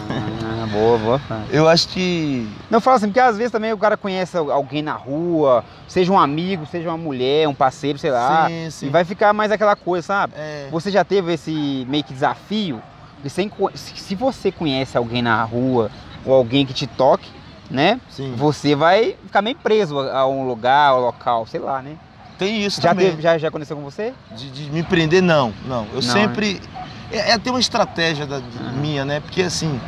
boa, 0.70 0.99
boa. 0.99 1.20
Eu 1.50 1.68
acho 1.68 1.88
que 1.88 2.49
Não, 2.70 2.78
eu 2.78 2.80
falo 2.80 2.96
assim, 2.96 3.06
porque 3.06 3.20
às 3.20 3.37
vezes 3.37 3.50
também 3.52 3.72
o 3.72 3.78
cara 3.78 3.96
conhece 3.96 4.37
alguém 4.37 4.82
na 4.82 4.94
rua, 4.94 5.64
seja 5.87 6.12
um 6.12 6.18
amigo, 6.18 6.64
seja 6.66 6.88
uma 6.88 6.96
mulher, 6.96 7.49
um 7.49 7.54
parceiro, 7.54 7.99
sei 7.99 8.11
lá, 8.11 8.49
sim, 8.49 8.70
sim. 8.70 8.87
e 8.87 8.90
vai 8.90 9.04
ficar 9.04 9.32
mais 9.32 9.50
aquela 9.52 9.76
coisa, 9.76 10.06
sabe? 10.06 10.34
É, 10.37 10.68
Você 10.70 10.90
já 10.90 11.04
teve 11.04 11.32
esse 11.34 11.87
meio 11.88 12.04
que 12.04 12.12
desafio 12.14 12.80
de 13.22 13.28
sem 13.30 13.50
se 13.75 14.14
você 14.14 14.50
conhece 14.50 14.96
alguém 14.96 15.22
na 15.22 15.42
rua 15.44 15.90
ou 16.25 16.34
alguém 16.34 16.64
que 16.64 16.72
te 16.72 16.87
toque, 16.87 17.28
né? 17.70 18.00
sim. 18.11 18.34
Você 18.37 18.75
vai 18.75 19.16
ficar 19.25 19.42
meio 19.42 19.56
preso 19.56 19.99
a 19.99 20.26
um 20.26 20.46
lugar, 20.46 20.90
ao 20.90 21.00
local, 21.00 21.46
sei 21.46 21.61
lá, 21.61 21.82
né? 21.82 21.96
Tem 22.38 22.64
isso 22.64 22.80
Já, 22.80 22.88
também. 22.90 23.11
teve, 23.11 23.22
já, 23.22 23.38
já 23.38 23.49
aconteceu 23.49 23.76
com 23.76 23.82
você? 23.84 24.12
De, 24.32 24.50
de 24.50 24.70
me 24.70 24.82
prender, 24.82 25.22
não. 25.22 25.52
Não. 25.64 25.87
Eu 25.92 25.94
Não, 25.94 26.02
sempre. 26.02 26.61
É, 27.12 27.31
é 27.31 27.33
até 27.35 27.50
uma 27.50 27.61
estratégia 27.61 28.26
da, 28.26 28.37
Aham. 28.37 28.73
minha, 28.81 29.04
né? 29.04 29.21
Porque 29.21 29.42
assim. 29.42 29.78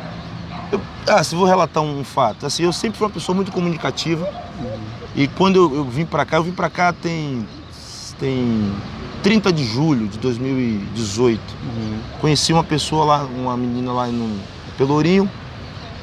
eu- 0.71 0.81
ah, 1.07 1.23
se 1.23 1.35
vou 1.35 1.45
relatar 1.45 1.81
um 1.83 2.03
fato. 2.03 2.45
Assim, 2.45 2.63
eu 2.63 2.71
sempre 2.73 2.97
fui 2.97 3.07
uma 3.07 3.13
pessoa 3.13 3.35
muito 3.35 3.51
comunicativa. 3.51 4.27
E 5.15 5.27
quando 5.27 5.55
eu, 5.57 5.75
eu 5.75 5.83
vim 5.85 6.05
pra 6.05 6.25
cá, 6.25 6.37
eu 6.37 6.43
vim 6.43 6.51
pra 6.51 6.69
cá 6.69 6.93
tem. 6.93 7.45
Tem 8.19 8.73
30 9.21 9.51
de 9.51 9.65
julho 9.65 10.07
de 10.07 10.17
2018. 10.19 11.41
Conheci 12.21 12.53
uma 12.53 12.63
pessoa 12.63 13.03
lá, 13.03 13.23
uma 13.25 13.57
menina 13.57 13.91
lá 13.91 14.07
no 14.07 14.39
Pelourinho. 14.77 15.29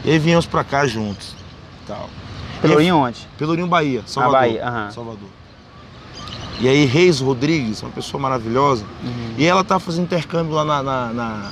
E 0.05 0.11
aí 0.11 0.19
viemos 0.19 0.45
pra 0.45 0.63
cá 0.65 0.87
juntos. 0.87 1.35
Tal. 1.87 2.11
Pelourinho 2.61 2.97
onde? 2.97 3.27
Pelourinho, 3.39 3.67
Bahia, 3.67 4.03
Salvador. 4.07 4.41
Bahia, 4.41 4.67
aham. 4.69 4.91
Salvador. 4.91 5.29
E 6.61 6.69
aí, 6.69 6.85
Reis 6.85 7.21
Rodrigues, 7.21 7.83
uma 7.83 7.91
pessoa 7.91 8.21
maravilhosa. 8.21 8.85
Uhum. 9.03 9.35
E 9.37 9.45
ela 9.47 9.65
tá 9.65 9.79
fazendo 9.81 10.05
intercâmbio 10.05 10.55
lá 10.55 10.65
na, 10.65 10.83
na, 10.83 11.13
na, 11.13 11.51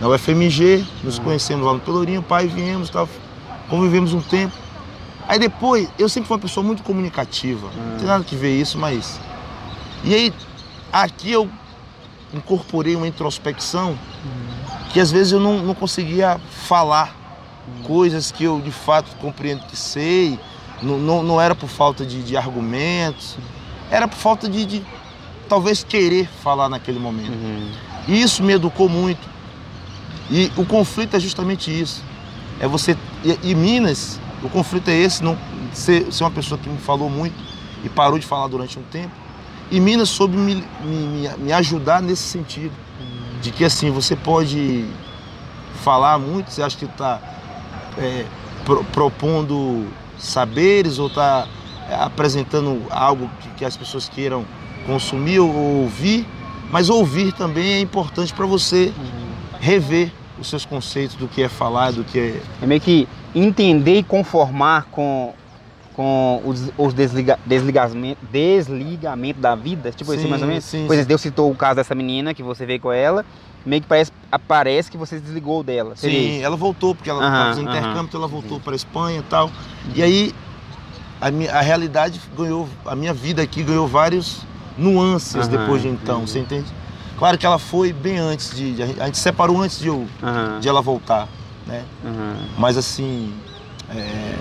na 0.00 0.08
UFMG, 0.08 0.84
nos 1.04 1.18
Uhum. 1.18 1.24
conhecemos 1.24 1.64
lá 1.66 1.72
no 1.74 1.80
Pelourinho, 1.80 2.22
pai, 2.22 2.46
viemos, 2.46 2.90
tal, 2.90 3.08
convivemos 3.68 4.12
um 4.14 4.20
tempo. 4.20 4.54
Aí 5.28 5.38
depois, 5.38 5.88
eu 5.98 6.08
sempre 6.08 6.28
fui 6.28 6.36
uma 6.36 6.40
pessoa 6.42 6.64
muito 6.64 6.82
comunicativa, 6.82 7.66
Uhum. 7.68 7.90
não 7.90 7.96
tem 7.98 8.06
nada 8.06 8.24
que 8.24 8.34
ver 8.36 8.58
isso, 8.58 8.78
mas. 8.78 9.20
E 10.04 10.14
aí, 10.14 10.32
aqui 10.92 11.30
eu 11.32 11.48
incorporei 12.34 12.96
uma 12.96 13.06
introspecção 13.06 13.96
que 14.92 14.98
às 15.00 15.10
vezes 15.10 15.32
eu 15.32 15.40
não, 15.40 15.62
não 15.62 15.74
conseguia 15.74 16.40
falar 16.66 17.14
coisas 17.84 18.30
que 18.32 18.44
eu 18.44 18.60
de 18.60 18.70
fato 18.70 19.14
compreendo 19.20 19.64
que 19.66 19.76
sei, 19.76 20.38
não, 20.82 20.98
não, 20.98 21.22
não 21.22 21.40
era 21.40 21.54
por 21.54 21.68
falta 21.68 22.04
de, 22.04 22.22
de 22.22 22.36
argumentos, 22.36 23.36
era 23.90 24.06
por 24.08 24.16
falta 24.16 24.48
de, 24.48 24.64
de 24.66 24.82
talvez 25.48 25.82
querer 25.84 26.28
falar 26.42 26.68
naquele 26.68 26.98
momento. 26.98 27.30
Uhum. 27.32 27.70
E 28.08 28.20
isso 28.22 28.42
me 28.42 28.52
educou 28.52 28.88
muito. 28.88 29.20
E 30.30 30.50
o 30.56 30.64
conflito 30.64 31.16
é 31.16 31.20
justamente 31.20 31.70
isso. 31.70 32.02
É 32.60 32.66
você. 32.66 32.96
E, 33.24 33.50
e 33.50 33.54
Minas, 33.54 34.18
o 34.42 34.48
conflito 34.48 34.88
é 34.88 34.94
esse, 34.96 35.22
não 35.22 35.36
ser, 35.72 36.12
ser 36.12 36.24
uma 36.24 36.30
pessoa 36.30 36.58
que 36.58 36.68
me 36.68 36.78
falou 36.78 37.08
muito 37.10 37.34
e 37.84 37.88
parou 37.88 38.18
de 38.18 38.26
falar 38.26 38.48
durante 38.48 38.78
um 38.78 38.82
tempo. 38.82 39.12
E 39.70 39.78
Minas 39.80 40.08
soube 40.08 40.36
me, 40.36 40.56
me, 40.84 40.96
me- 41.06 41.36
me 41.38 41.52
ajudar 41.52 42.00
nesse 42.02 42.22
sentido. 42.22 42.72
De 43.42 43.50
que 43.52 43.64
assim, 43.64 43.90
você 43.90 44.16
pode 44.16 44.86
falar 45.84 46.18
muito, 46.18 46.50
você 46.50 46.62
acha 46.62 46.76
que 46.76 46.86
está 46.86 47.20
propondo 48.92 49.86
saberes 50.18 50.98
ou 50.98 51.06
está 51.08 51.46
apresentando 51.90 52.82
algo 52.90 53.30
que, 53.40 53.48
que 53.50 53.64
as 53.64 53.76
pessoas 53.76 54.08
queiram 54.08 54.44
consumir 54.86 55.38
ou 55.40 55.52
ouvir, 55.82 56.26
mas 56.70 56.88
ouvir 56.88 57.32
também 57.32 57.74
é 57.74 57.80
importante 57.80 58.32
para 58.32 58.46
você 58.46 58.92
rever 59.60 60.12
os 60.38 60.48
seus 60.48 60.64
conceitos 60.64 61.16
do 61.16 61.26
que 61.28 61.42
é 61.42 61.48
falar, 61.48 61.92
do 61.92 62.04
que 62.04 62.18
é. 62.18 62.40
É 62.62 62.66
meio 62.66 62.80
que 62.80 63.08
entender 63.34 63.98
e 63.98 64.02
conformar 64.02 64.84
com, 64.90 65.32
com 65.94 66.42
os, 66.44 66.70
os 66.76 66.94
desliga, 66.94 67.38
desligamento, 67.44 68.18
desligamento 68.30 69.40
da 69.40 69.54
vida, 69.54 69.90
tipo 69.92 70.12
Sim, 70.12 70.28
mais 70.28 70.42
ou 70.42 70.48
menos. 70.48 70.64
sim, 70.64 70.84
Pois 70.86 71.00
sim. 71.00 71.06
Deus 71.06 71.20
citou 71.20 71.50
o 71.50 71.54
caso 71.54 71.76
dessa 71.76 71.94
menina 71.94 72.34
que 72.34 72.42
você 72.42 72.66
veio 72.66 72.80
com 72.80 72.92
ela, 72.92 73.24
meio 73.64 73.82
que 73.82 73.88
parece, 73.88 74.12
parece 74.46 74.90
que 74.90 74.96
você 74.96 75.18
desligou 75.18 75.62
dela. 75.62 75.96
Sim, 75.96 76.40
ela 76.42 76.56
voltou, 76.56 76.94
porque 76.94 77.08
ela 77.10 77.24
estava 77.24 77.48
fazendo 77.48 77.68
aham. 77.68 77.78
intercâmbio, 77.78 78.08
então 78.08 78.20
ela 78.20 78.28
voltou 78.28 78.60
para 78.60 78.72
a 78.72 78.76
Espanha 78.76 79.20
e 79.20 79.22
tal. 79.22 79.50
E 79.94 80.02
aí 80.02 80.34
a, 81.20 81.30
minha, 81.30 81.52
a 81.52 81.60
realidade 81.60 82.20
ganhou, 82.36 82.68
a 82.84 82.94
minha 82.94 83.12
vida 83.14 83.42
aqui 83.42 83.62
ganhou 83.62 83.86
vários 83.86 84.42
nuances 84.76 85.34
Aham, 85.36 85.48
depois 85.48 85.82
de 85.82 85.88
então, 85.88 86.16
entendi. 86.22 86.30
você 86.30 86.38
entende? 86.40 86.66
Claro 87.18 87.38
que 87.38 87.46
ela 87.46 87.58
foi 87.58 87.92
bem 87.92 88.18
antes 88.18 88.54
de. 88.54 88.74
de- 88.74 89.00
a 89.00 89.06
gente 89.06 89.16
separou 89.18 89.60
antes 89.62 89.78
de, 89.78 89.88
eu, 89.88 90.06
Aham, 90.22 90.60
de 90.60 90.68
ela 90.68 90.82
voltar, 90.82 91.26
né? 91.66 91.84
aham. 92.04 92.36
Mas 92.58 92.76
assim. 92.76 93.32
é, 93.90 94.34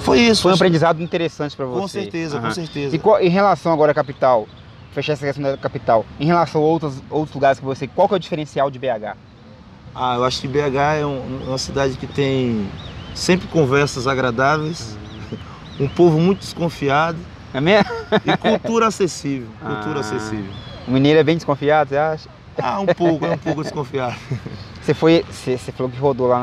Foi 0.00 0.20
isso. 0.20 0.42
Foi 0.42 0.50
um 0.50 0.54
acho- 0.54 0.62
aprendizado 0.62 1.02
interessante 1.02 1.56
para 1.56 1.64
você. 1.66 1.80
Com 1.80 1.88
certeza, 1.88 2.38
com 2.38 2.50
certeza. 2.50 2.94
E 2.94 2.98
qual- 2.98 3.20
em 3.20 3.28
relação 3.30 3.72
agora 3.72 3.92
à 3.92 3.94
capital, 3.94 4.46
fechar 4.92 5.14
essa 5.14 5.24
questão 5.26 5.42
da 5.42 5.56
capital, 5.56 6.04
em 6.20 6.26
relação 6.26 6.60
a 6.60 6.64
outros, 6.64 7.02
outros 7.10 7.34
lugares 7.34 7.58
que 7.58 7.64
você, 7.64 7.86
qual 7.86 8.06
que 8.06 8.14
é 8.14 8.16
o 8.16 8.20
diferencial 8.20 8.70
de 8.70 8.78
BH? 8.78 9.16
Ah, 9.94 10.16
eu 10.16 10.24
acho 10.24 10.40
que 10.42 10.48
BH 10.48 10.94
é 11.00 11.06
um- 11.06 11.44
uma 11.48 11.58
cidade 11.58 11.94
que 11.96 12.06
tem 12.06 12.68
sempre 13.14 13.48
conversas 13.48 14.06
agradáveis, 14.06 14.98
um 15.78 15.88
povo 15.88 16.18
muito 16.18 16.40
desconfiado 16.40 17.18
É 17.54 17.60
mesmo? 17.60 17.90
e 18.24 18.36
cultura 18.36 18.86
acessível. 18.86 19.48
Cultura 19.60 19.96
Ah. 19.98 20.00
acessível. 20.00 20.52
O 20.86 20.90
mineiro 20.90 21.18
é 21.18 21.22
bem 21.24 21.36
desconfiado, 21.36 21.88
você 21.90 21.96
acha? 21.96 22.28
Ah, 22.62 22.80
um 22.80 22.86
pouco, 22.86 23.26
é 23.26 23.30
um 23.32 23.38
pouco 23.38 23.62
desconfiado. 23.64 24.16
Você 24.82 24.94
foi, 24.94 25.24
você, 25.30 25.58
você 25.58 25.72
falou 25.72 25.90
que 25.90 25.98
rodou 25.98 26.28
lá 26.28 26.38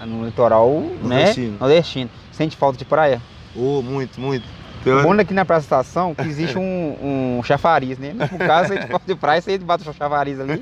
na- 0.00 0.06
no 0.06 0.24
litoral, 0.26 0.70
Nordestino. 1.02 1.52
né? 1.52 1.56
Nordestino. 1.60 2.10
Sente 2.30 2.56
falta 2.56 2.76
de 2.78 2.84
praia? 2.84 3.20
Oh, 3.56 3.80
muito, 3.82 4.20
muito. 4.20 4.44
O 4.44 4.84
Pior- 4.84 5.02
bom 5.02 5.16
daqui 5.16 5.32
na 5.32 5.46
Praça 5.46 5.64
Estação 5.64 6.14
que 6.14 6.22
existe 6.22 6.58
um, 6.58 7.38
um 7.38 7.42
chafariz, 7.42 7.98
né? 7.98 8.12
No 8.12 8.38
caso, 8.38 8.68
você 8.68 8.86
falta 8.86 9.06
de 9.06 9.14
praia, 9.14 9.40
você 9.40 9.56
bate 9.56 9.88
o 9.88 9.92
chafariz 9.94 10.38
ali. 10.38 10.60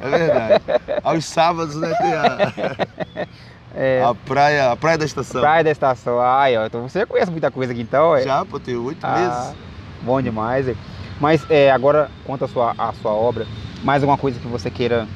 É 0.00 0.08
verdade. 0.08 0.64
Aos 1.04 1.24
sábados, 1.26 1.74
né, 1.76 1.92
tem 2.00 2.12
a, 2.14 3.26
É, 3.74 4.02
a 4.04 4.14
praia, 4.14 4.72
a 4.72 4.76
praia 4.76 4.98
da 4.98 5.04
estação. 5.04 5.40
praia 5.40 5.62
da 5.64 5.70
estação. 5.70 6.20
Ai, 6.20 6.56
ó, 6.56 6.66
então 6.66 6.82
você 6.88 7.06
conhece 7.06 7.30
muita 7.30 7.50
coisa 7.50 7.72
aqui 7.72 7.82
então, 7.82 8.16
é? 8.16 8.22
Já, 8.22 8.44
pô, 8.44 8.58
tem 8.58 8.76
oito 8.76 9.04
Ah, 9.06 9.12
meses. 9.12 9.56
bom 10.02 10.20
demais. 10.20 10.68
é. 10.68 10.74
Mas 11.20 11.44
é, 11.50 11.70
agora, 11.70 12.10
quanto 12.24 12.44
à 12.44 12.48
sua, 12.48 12.74
à 12.76 12.92
sua 12.94 13.12
obra, 13.12 13.46
mais 13.84 14.02
alguma 14.02 14.18
coisa 14.18 14.38
que 14.40 14.46
você 14.48 14.70
queira 14.70 15.06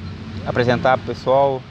apresentar 0.45 0.97
pro 0.97 1.07
pessoal? 1.07 1.61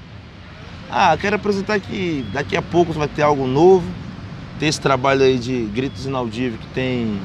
Ah, 0.90 1.16
quero 1.18 1.36
apresentar 1.36 1.80
que 1.80 2.24
daqui 2.32 2.56
a 2.56 2.62
pouco 2.62 2.92
vai 2.92 3.08
ter 3.08 3.22
algo 3.22 3.46
novo. 3.46 3.86
Tem 4.58 4.68
esse 4.68 4.80
trabalho 4.80 5.22
aí 5.22 5.38
de 5.38 5.64
Gritos 5.66 6.06
Inaudíveis 6.06 6.60
que 6.60 6.66
tem 6.68 7.20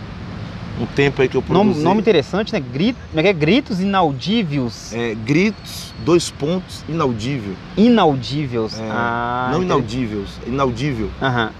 um 0.79 0.85
tempo 0.85 1.21
aí 1.21 1.27
que 1.27 1.35
eu 1.35 1.43
Nome, 1.49 1.69
produzi. 1.71 1.83
nome 1.83 1.99
interessante, 2.01 2.53
né? 2.53 2.59
Grito, 2.59 2.97
é 3.15 3.27
é? 3.27 3.33
Gritos 3.33 3.79
inaudíveis. 3.81 4.93
É, 4.93 5.13
gritos, 5.13 5.93
dois 6.05 6.29
pontos, 6.31 6.83
inaudível. 6.87 7.55
Inaudíveis. 7.75 8.79
É, 8.79 8.89
ah, 8.91 9.49
não 9.51 9.61
inaudíveis, 9.61 10.29
inaudível. 10.47 11.09
Aham, 11.21 11.51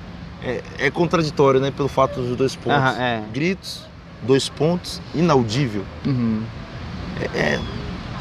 É, 0.44 0.62
é 0.78 0.90
contraditório, 0.90 1.60
né? 1.60 1.70
Pelo 1.72 1.90
fato 1.90 2.22
dos 2.22 2.36
dois 2.38 2.56
pontos. 2.56 2.72
aham, 2.82 2.98
é. 3.02 3.24
Gritos, 3.34 3.86
dois 4.24 4.48
pontos, 4.48 5.02
inaudível. 5.14 5.84
Uhum. 6.06 6.42
É, 7.36 7.60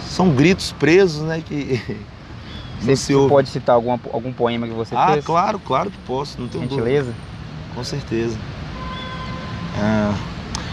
são 0.00 0.30
gritos 0.30 0.72
presos, 0.72 1.22
né? 1.22 1.42
Que 1.46 1.80
Você, 2.80 2.96
você 2.96 3.14
ouve. 3.14 3.28
pode 3.28 3.48
citar 3.48 3.74
alguma, 3.74 3.98
algum 4.12 4.32
poema 4.32 4.66
que 4.66 4.72
você 4.72 4.94
Ah, 4.94 5.12
fez? 5.12 5.24
claro, 5.24 5.58
claro 5.58 5.90
que 5.90 5.98
posso, 5.98 6.40
não 6.40 6.46
tenho 6.46 6.62
dúvida. 6.64 6.84
Gentileza? 6.86 7.14
Com 7.74 7.82
certeza. 7.82 8.38
Ah, 9.76 10.14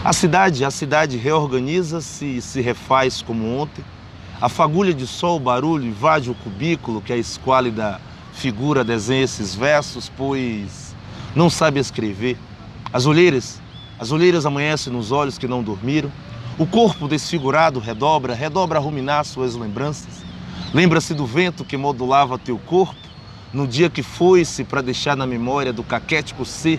a 0.06 0.12
cidade, 0.12 0.64
a 0.64 0.70
cidade 0.70 1.16
reorganiza-se 1.16 2.36
e 2.36 2.40
se 2.40 2.60
refaz 2.60 3.22
como 3.22 3.58
ontem. 3.58 3.84
A 4.40 4.48
fagulha 4.48 4.94
de 4.94 5.04
sol, 5.04 5.40
barulho, 5.40 5.84
invade 5.84 6.30
o 6.30 6.34
cubículo 6.36 7.02
que 7.02 7.12
a 7.12 7.16
esquálida 7.16 8.00
figura 8.32 8.84
desenha 8.84 9.24
esses 9.24 9.52
versos, 9.56 10.08
pois 10.16 10.94
não 11.34 11.50
sabe 11.50 11.80
escrever. 11.80 12.38
As 12.92 13.04
olheiras, 13.04 13.60
as 13.98 14.12
olheiras 14.12 14.46
amanhecem 14.46 14.92
nos 14.92 15.10
olhos 15.10 15.38
que 15.38 15.48
não 15.48 15.60
dormiram. 15.60 16.12
O 16.56 16.68
corpo 16.68 17.08
desfigurado 17.08 17.80
redobra, 17.80 18.32
redobra 18.32 18.78
a 18.78 18.80
ruminar 18.80 19.24
suas 19.24 19.56
lembranças. 19.56 20.22
Lembra-se 20.72 21.14
do 21.14 21.26
vento 21.26 21.64
que 21.64 21.76
modulava 21.76 22.38
teu 22.38 22.58
corpo 22.58 22.94
no 23.52 23.66
dia 23.66 23.90
que 23.90 24.04
foi-se 24.04 24.62
para 24.62 24.82
deixar 24.82 25.16
na 25.16 25.26
memória 25.26 25.72
do 25.72 25.82
caquético 25.82 26.44
ser 26.44 26.78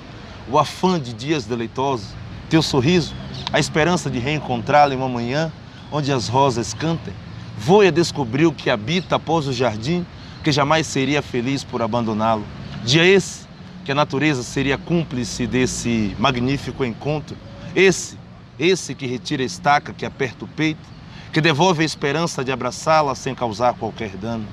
o 0.50 0.57
afã 0.57 0.98
de 0.98 1.12
dias 1.12 1.43
deleitosos, 1.43 2.15
teu 2.49 2.61
sorriso, 2.61 3.13
a 3.51 3.59
esperança 3.59 4.09
de 4.09 4.19
reencontrá-lo 4.19 4.93
em 4.93 4.97
uma 4.97 5.09
manhã 5.09 5.51
onde 5.91 6.11
as 6.11 6.27
rosas 6.27 6.73
cantem. 6.73 7.13
Voia 7.57 7.91
descobriu 7.91 8.51
que 8.51 8.69
habita 8.69 9.15
após 9.15 9.47
o 9.47 9.53
jardim, 9.53 10.05
que 10.43 10.51
jamais 10.51 10.87
seria 10.87 11.21
feliz 11.21 11.63
por 11.63 11.81
abandoná-lo. 11.81 12.45
Dia 12.83 13.05
esse 13.05 13.47
que 13.83 13.91
a 13.91 13.95
natureza 13.95 14.43
seria 14.43 14.77
cúmplice 14.77 15.47
desse 15.47 16.15
magnífico 16.19 16.83
encontro. 16.83 17.37
Esse, 17.75 18.17
esse 18.59 18.93
que 18.93 19.07
retira 19.07 19.43
a 19.43 19.45
estaca 19.45 19.93
que 19.93 20.05
aperta 20.05 20.45
o 20.45 20.47
peito, 20.47 20.87
que 21.31 21.41
devolve 21.41 21.83
a 21.83 21.85
esperança 21.85 22.43
de 22.43 22.51
abraçá-la 22.51 23.15
sem 23.15 23.33
causar 23.33 23.73
qualquer 23.73 24.17
dano. 24.17 24.45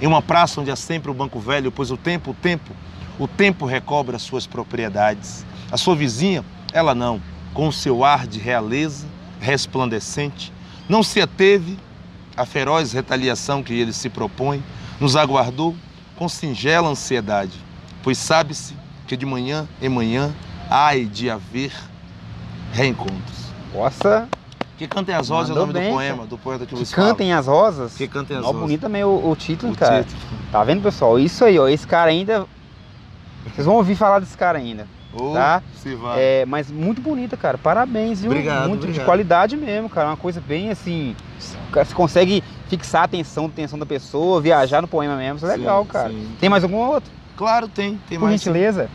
Em 0.00 0.06
uma 0.06 0.20
praça 0.20 0.60
onde 0.60 0.70
há 0.70 0.76
sempre 0.76 1.10
o 1.10 1.14
banco 1.14 1.38
velho, 1.38 1.70
pois 1.72 1.90
o 1.90 1.96
tempo, 1.96 2.32
o 2.32 2.34
tempo, 2.34 2.74
o 3.18 3.26
tempo 3.26 3.66
recobra 3.66 4.18
suas 4.18 4.46
propriedades. 4.46 5.44
A 5.70 5.76
sua 5.76 5.94
vizinha, 5.94 6.44
ela 6.72 6.94
não, 6.94 7.20
com 7.54 7.70
seu 7.72 8.04
ar 8.04 8.26
de 8.26 8.38
realeza 8.38 9.06
resplandecente, 9.40 10.52
não 10.88 11.02
se 11.02 11.20
ateve 11.20 11.78
à 12.36 12.44
feroz 12.46 12.92
retaliação 12.92 13.62
que 13.62 13.72
ele 13.74 13.92
se 13.92 14.08
propõe, 14.08 14.62
nos 15.00 15.16
aguardou 15.16 15.74
com 16.16 16.28
singela 16.28 16.88
ansiedade, 16.88 17.52
pois 18.02 18.18
sabe-se 18.18 18.74
que 19.06 19.16
de 19.16 19.26
manhã 19.26 19.66
em 19.80 19.88
manhã 19.88 20.32
há 20.70 20.94
de 20.96 21.28
haver 21.30 21.72
reencontros. 22.72 23.52
Nossa, 23.74 24.28
Que 24.76 24.86
Cantem 24.88 25.14
as 25.14 25.28
Rosas 25.28 25.50
é 25.50 25.52
o 25.52 25.56
Mandou 25.56 25.66
nome 25.66 25.78
bem, 25.80 25.88
do 25.90 25.94
poema, 25.94 26.16
cara. 26.16 26.28
do 26.28 26.38
poeta 26.38 26.66
que 26.66 26.74
que 26.74 26.84
fala. 26.86 27.08
cantem 27.08 27.32
as 27.32 27.46
rosas. 27.46 27.94
Que 27.94 28.08
Cantem 28.08 28.36
as 28.36 28.42
Ó, 28.44 28.46
Rosas. 28.48 28.60
bonito 28.62 28.80
também 28.80 29.04
o, 29.04 29.30
o 29.30 29.36
título, 29.36 29.72
O 29.72 29.76
cara. 29.76 30.02
título. 30.04 30.20
Tá 30.50 30.64
vendo, 30.64 30.82
pessoal? 30.82 31.18
Isso 31.18 31.44
aí, 31.44 31.58
ó. 31.58 31.68
Esse 31.68 31.86
cara 31.86 32.10
ainda. 32.10 32.46
Vocês 33.54 33.66
vão 33.66 33.76
ouvir 33.76 33.94
falar 33.94 34.18
desse 34.18 34.36
cara 34.36 34.58
ainda. 34.58 34.86
Oh, 35.14 35.32
Tá? 35.32 35.62
Se 35.76 35.94
vai. 35.94 36.18
É, 36.20 36.44
mas 36.46 36.70
muito 36.70 37.00
bonita, 37.02 37.36
cara. 37.36 37.58
Parabéns, 37.58 38.20
viu? 38.20 38.30
Obrigado, 38.30 38.68
muito 38.68 38.80
de 38.80 38.86
obrigado. 38.86 39.06
qualidade 39.06 39.56
mesmo, 39.56 39.88
cara. 39.88 40.08
Uma 40.08 40.16
coisa 40.16 40.40
bem 40.40 40.70
assim. 40.70 41.14
Você 41.38 41.94
consegue 41.94 42.42
fixar 42.68 43.02
a 43.02 43.04
atenção, 43.04 43.44
a 43.44 43.48
atenção 43.48 43.78
da 43.78 43.84
pessoa, 43.86 44.40
viajar 44.40 44.80
no 44.80 44.88
poema 44.88 45.16
mesmo. 45.16 45.36
Isso 45.36 45.46
é 45.46 45.56
legal, 45.56 45.82
Sim, 45.84 45.88
cara. 45.90 46.08
sim. 46.10 46.28
Tem 46.40 46.48
mais 46.48 46.62
algum 46.64 46.76
outro? 46.76 47.10
Claro, 47.36 47.68
tem. 47.68 48.00
Tem 48.08 48.18
Por 48.18 48.26
mais. 48.28 48.40
sim. 48.40 48.50
gentileza. 48.50 48.88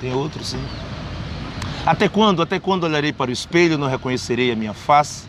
Tem 0.00 0.12
outro, 0.14 0.42
sim. 0.44 0.62
Até 1.84 2.08
quando, 2.08 2.40
até 2.42 2.58
quando 2.60 2.84
olharei 2.84 3.12
para 3.12 3.30
o 3.30 3.32
espelho 3.32 3.74
e 3.74 3.76
não 3.76 3.88
reconhecerei 3.88 4.52
a 4.52 4.56
minha 4.56 4.72
face? 4.72 5.26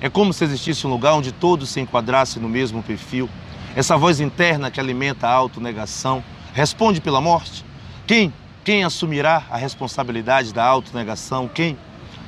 É 0.00 0.08
como 0.10 0.32
se 0.32 0.44
existisse 0.44 0.86
um 0.86 0.90
lugar 0.90 1.14
onde 1.14 1.32
todos 1.32 1.70
se 1.70 1.80
enquadrassem 1.80 2.42
no 2.42 2.48
mesmo 2.48 2.82
perfil. 2.82 3.28
Essa 3.74 3.96
voz 3.96 4.20
interna 4.20 4.70
que 4.70 4.78
alimenta 4.78 5.26
a 5.26 5.32
autonegação 5.32 6.22
responde 6.52 7.00
pela 7.00 7.20
morte? 7.20 7.64
Quem? 8.06 8.32
Quem 8.64 8.82
assumirá 8.82 9.42
a 9.50 9.58
responsabilidade 9.58 10.54
da 10.54 10.64
autonegação? 10.64 11.46
Quem? 11.46 11.76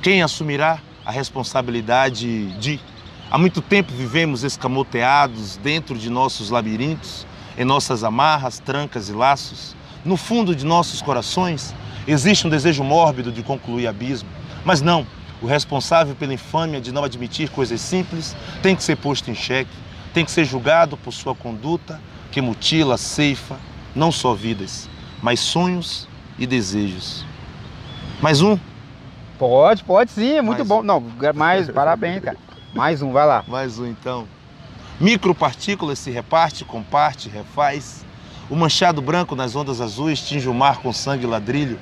Quem 0.03 0.23
assumirá 0.23 0.79
a 1.03 1.11
responsabilidade 1.11 2.53
de? 2.59 2.79
Há 3.31 3.39
muito 3.39 3.63
tempo 3.63 3.91
vivemos 3.91 4.45
escamoteados 4.45 5.57
dentro 5.57 5.97
de 5.97 6.11
nossos 6.11 6.51
labirintos, 6.51 7.27
em 7.57 7.65
nossas 7.65 8.05
amarras, 8.05 8.59
trancas 8.59 9.09
e 9.09 9.13
laços. 9.15 9.75
No 10.05 10.19
fundo 10.19 10.55
de 10.55 10.67
nossos 10.67 11.01
corações 11.01 11.75
existe 12.07 12.47
um 12.47 12.51
desejo 12.51 12.85
mórbido 12.85 13.33
de 13.33 13.43
concluir 13.43 13.87
abismo. 13.87 14.29
Mas 14.63 14.83
não, 14.83 15.07
o 15.41 15.47
responsável 15.47 16.15
pela 16.15 16.35
infâmia 16.35 16.83
de 16.83 16.93
não 16.93 17.03
admitir 17.03 17.49
coisas 17.49 17.81
simples 17.81 18.37
tem 18.63 18.77
que 18.77 18.85
ser 18.85 18.97
posto 18.97 19.31
em 19.31 19.35
xeque, 19.35 19.71
tem 20.13 20.23
que 20.23 20.31
ser 20.31 20.45
julgado 20.45 20.99
por 20.99 21.13
sua 21.13 21.35
conduta 21.35 21.99
que 22.31 22.43
mutila, 22.43 22.99
ceifa, 22.99 23.57
não 23.95 24.13
só 24.13 24.35
vidas, 24.35 24.87
mas 25.23 25.41
sonhos 25.41 26.07
e 26.39 26.47
desejos. 26.47 27.25
Mais 28.21 28.41
um? 28.41 28.59
Pode, 29.39 29.85
pode 29.85 30.11
sim, 30.11 30.35
é 30.35 30.43
muito 30.43 30.59
Mais 30.59 30.69
bom. 30.69 30.81
um. 30.81 30.83
Não, 30.83 31.03
mais, 31.35 31.69
parabéns, 31.71 32.23
cara. 32.23 32.37
Mais 32.75 33.03
um, 33.03 33.13
vai 33.13 33.27
lá. 33.27 33.45
Mais 33.47 33.79
um 33.79 33.87
então. 33.87 34.27
Micropartículas 35.01 35.99
se 35.99 36.11
reparte, 36.11 36.65
comparte, 36.65 37.29
refaz. 37.29 38.05
O 38.49 38.57
manchado 38.57 39.03
branco 39.03 39.35
nas 39.35 39.55
ondas 39.55 39.81
azuis 39.81 40.21
tinge 40.21 40.49
o 40.49 40.55
mar 40.55 40.79
com 40.79 40.93
sangue 40.93 41.25
e 41.25 41.27
ladrilho. 41.27 41.79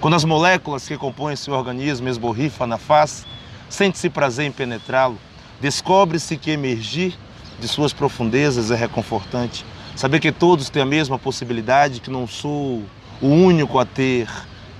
Quando 0.00 0.14
as 0.14 0.24
moléculas 0.24 0.86
que 0.86 0.96
compõem 0.96 1.36
seu 1.36 1.54
organismo 1.54 2.08
esborrifam 2.08 2.66
na 2.66 2.78
face, 2.78 3.24
sente-se 3.68 4.10
prazer 4.10 4.46
em 4.46 4.52
penetrá-lo. 4.52 5.18
Descobre-se 5.60 6.36
que 6.36 6.50
emergir 6.50 7.16
de 7.60 7.68
suas 7.68 7.92
profundezas 7.92 8.70
é 8.70 8.74
reconfortante. 8.74 9.64
Saber 9.94 10.18
que 10.18 10.32
todos 10.32 10.70
têm 10.70 10.82
a 10.82 10.86
mesma 10.86 11.18
possibilidade, 11.18 12.00
que 12.00 12.10
não 12.10 12.26
sou 12.26 12.82
o 13.20 13.26
único 13.26 13.78
a 13.78 13.84
ter 13.84 14.28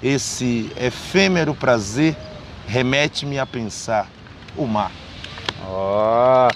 esse 0.03 0.71
efêmero 0.77 1.55
prazer, 1.55 2.17
remete-me 2.67 3.39
a 3.39 3.47
pensar 3.47 4.09
o 4.57 4.67
mar. 4.67 4.91
Ó. 5.69 6.49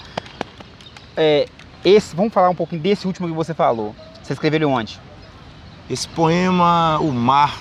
É, 1.15 1.47
esse, 1.83 2.15
vamos 2.15 2.33
falar 2.33 2.49
um 2.49 2.55
pouquinho 2.55 2.81
desse 2.81 3.05
último 3.07 3.27
que 3.27 3.33
você 3.33 3.53
falou. 3.53 3.95
Você 4.21 4.33
escreveu 4.33 4.57
ele 4.57 4.65
onde? 4.65 4.99
Esse 5.89 6.07
poema, 6.07 6.97
O 6.99 7.11
Mar. 7.11 7.59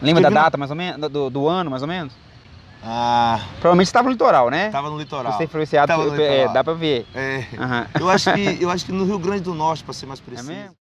Lembra 0.00 0.22
da 0.22 0.28
Escrevi 0.28 0.34
no- 0.34 0.40
data, 0.44 0.56
mais 0.56 0.70
ou 0.70 0.76
menos? 0.76 1.10
Do, 1.10 1.28
do 1.28 1.46
ano, 1.48 1.70
mais 1.70 1.82
ou 1.82 1.88
menos? 1.88 2.14
Ah, 2.82 3.40
Provavelmente 3.60 3.88
estava 3.88 4.04
no 4.06 4.12
litoral, 4.12 4.48
né? 4.50 4.70
tava 4.70 4.88
no 4.88 4.96
litoral. 4.96 5.32
Você 5.32 5.44
influenciado, 5.44 5.88
Tava 5.88 6.04
no 6.06 6.14
é, 6.14 6.28
litoral. 6.32 6.52
dá 6.54 6.64
pra 6.64 6.72
ver. 6.74 7.06
É, 7.14 7.44
Aham. 7.58 7.86
eu, 7.98 8.08
acho 8.08 8.32
que, 8.32 8.56
eu 8.62 8.70
acho 8.70 8.86
que 8.86 8.92
no 8.92 9.04
Rio 9.04 9.18
Grande 9.18 9.42
do 9.42 9.52
Norte, 9.52 9.82
para 9.84 9.92
ser 9.92 10.06
mais 10.06 10.20
É 10.20 10.22
preciso. 10.22 10.48
mesmo? 10.50 10.70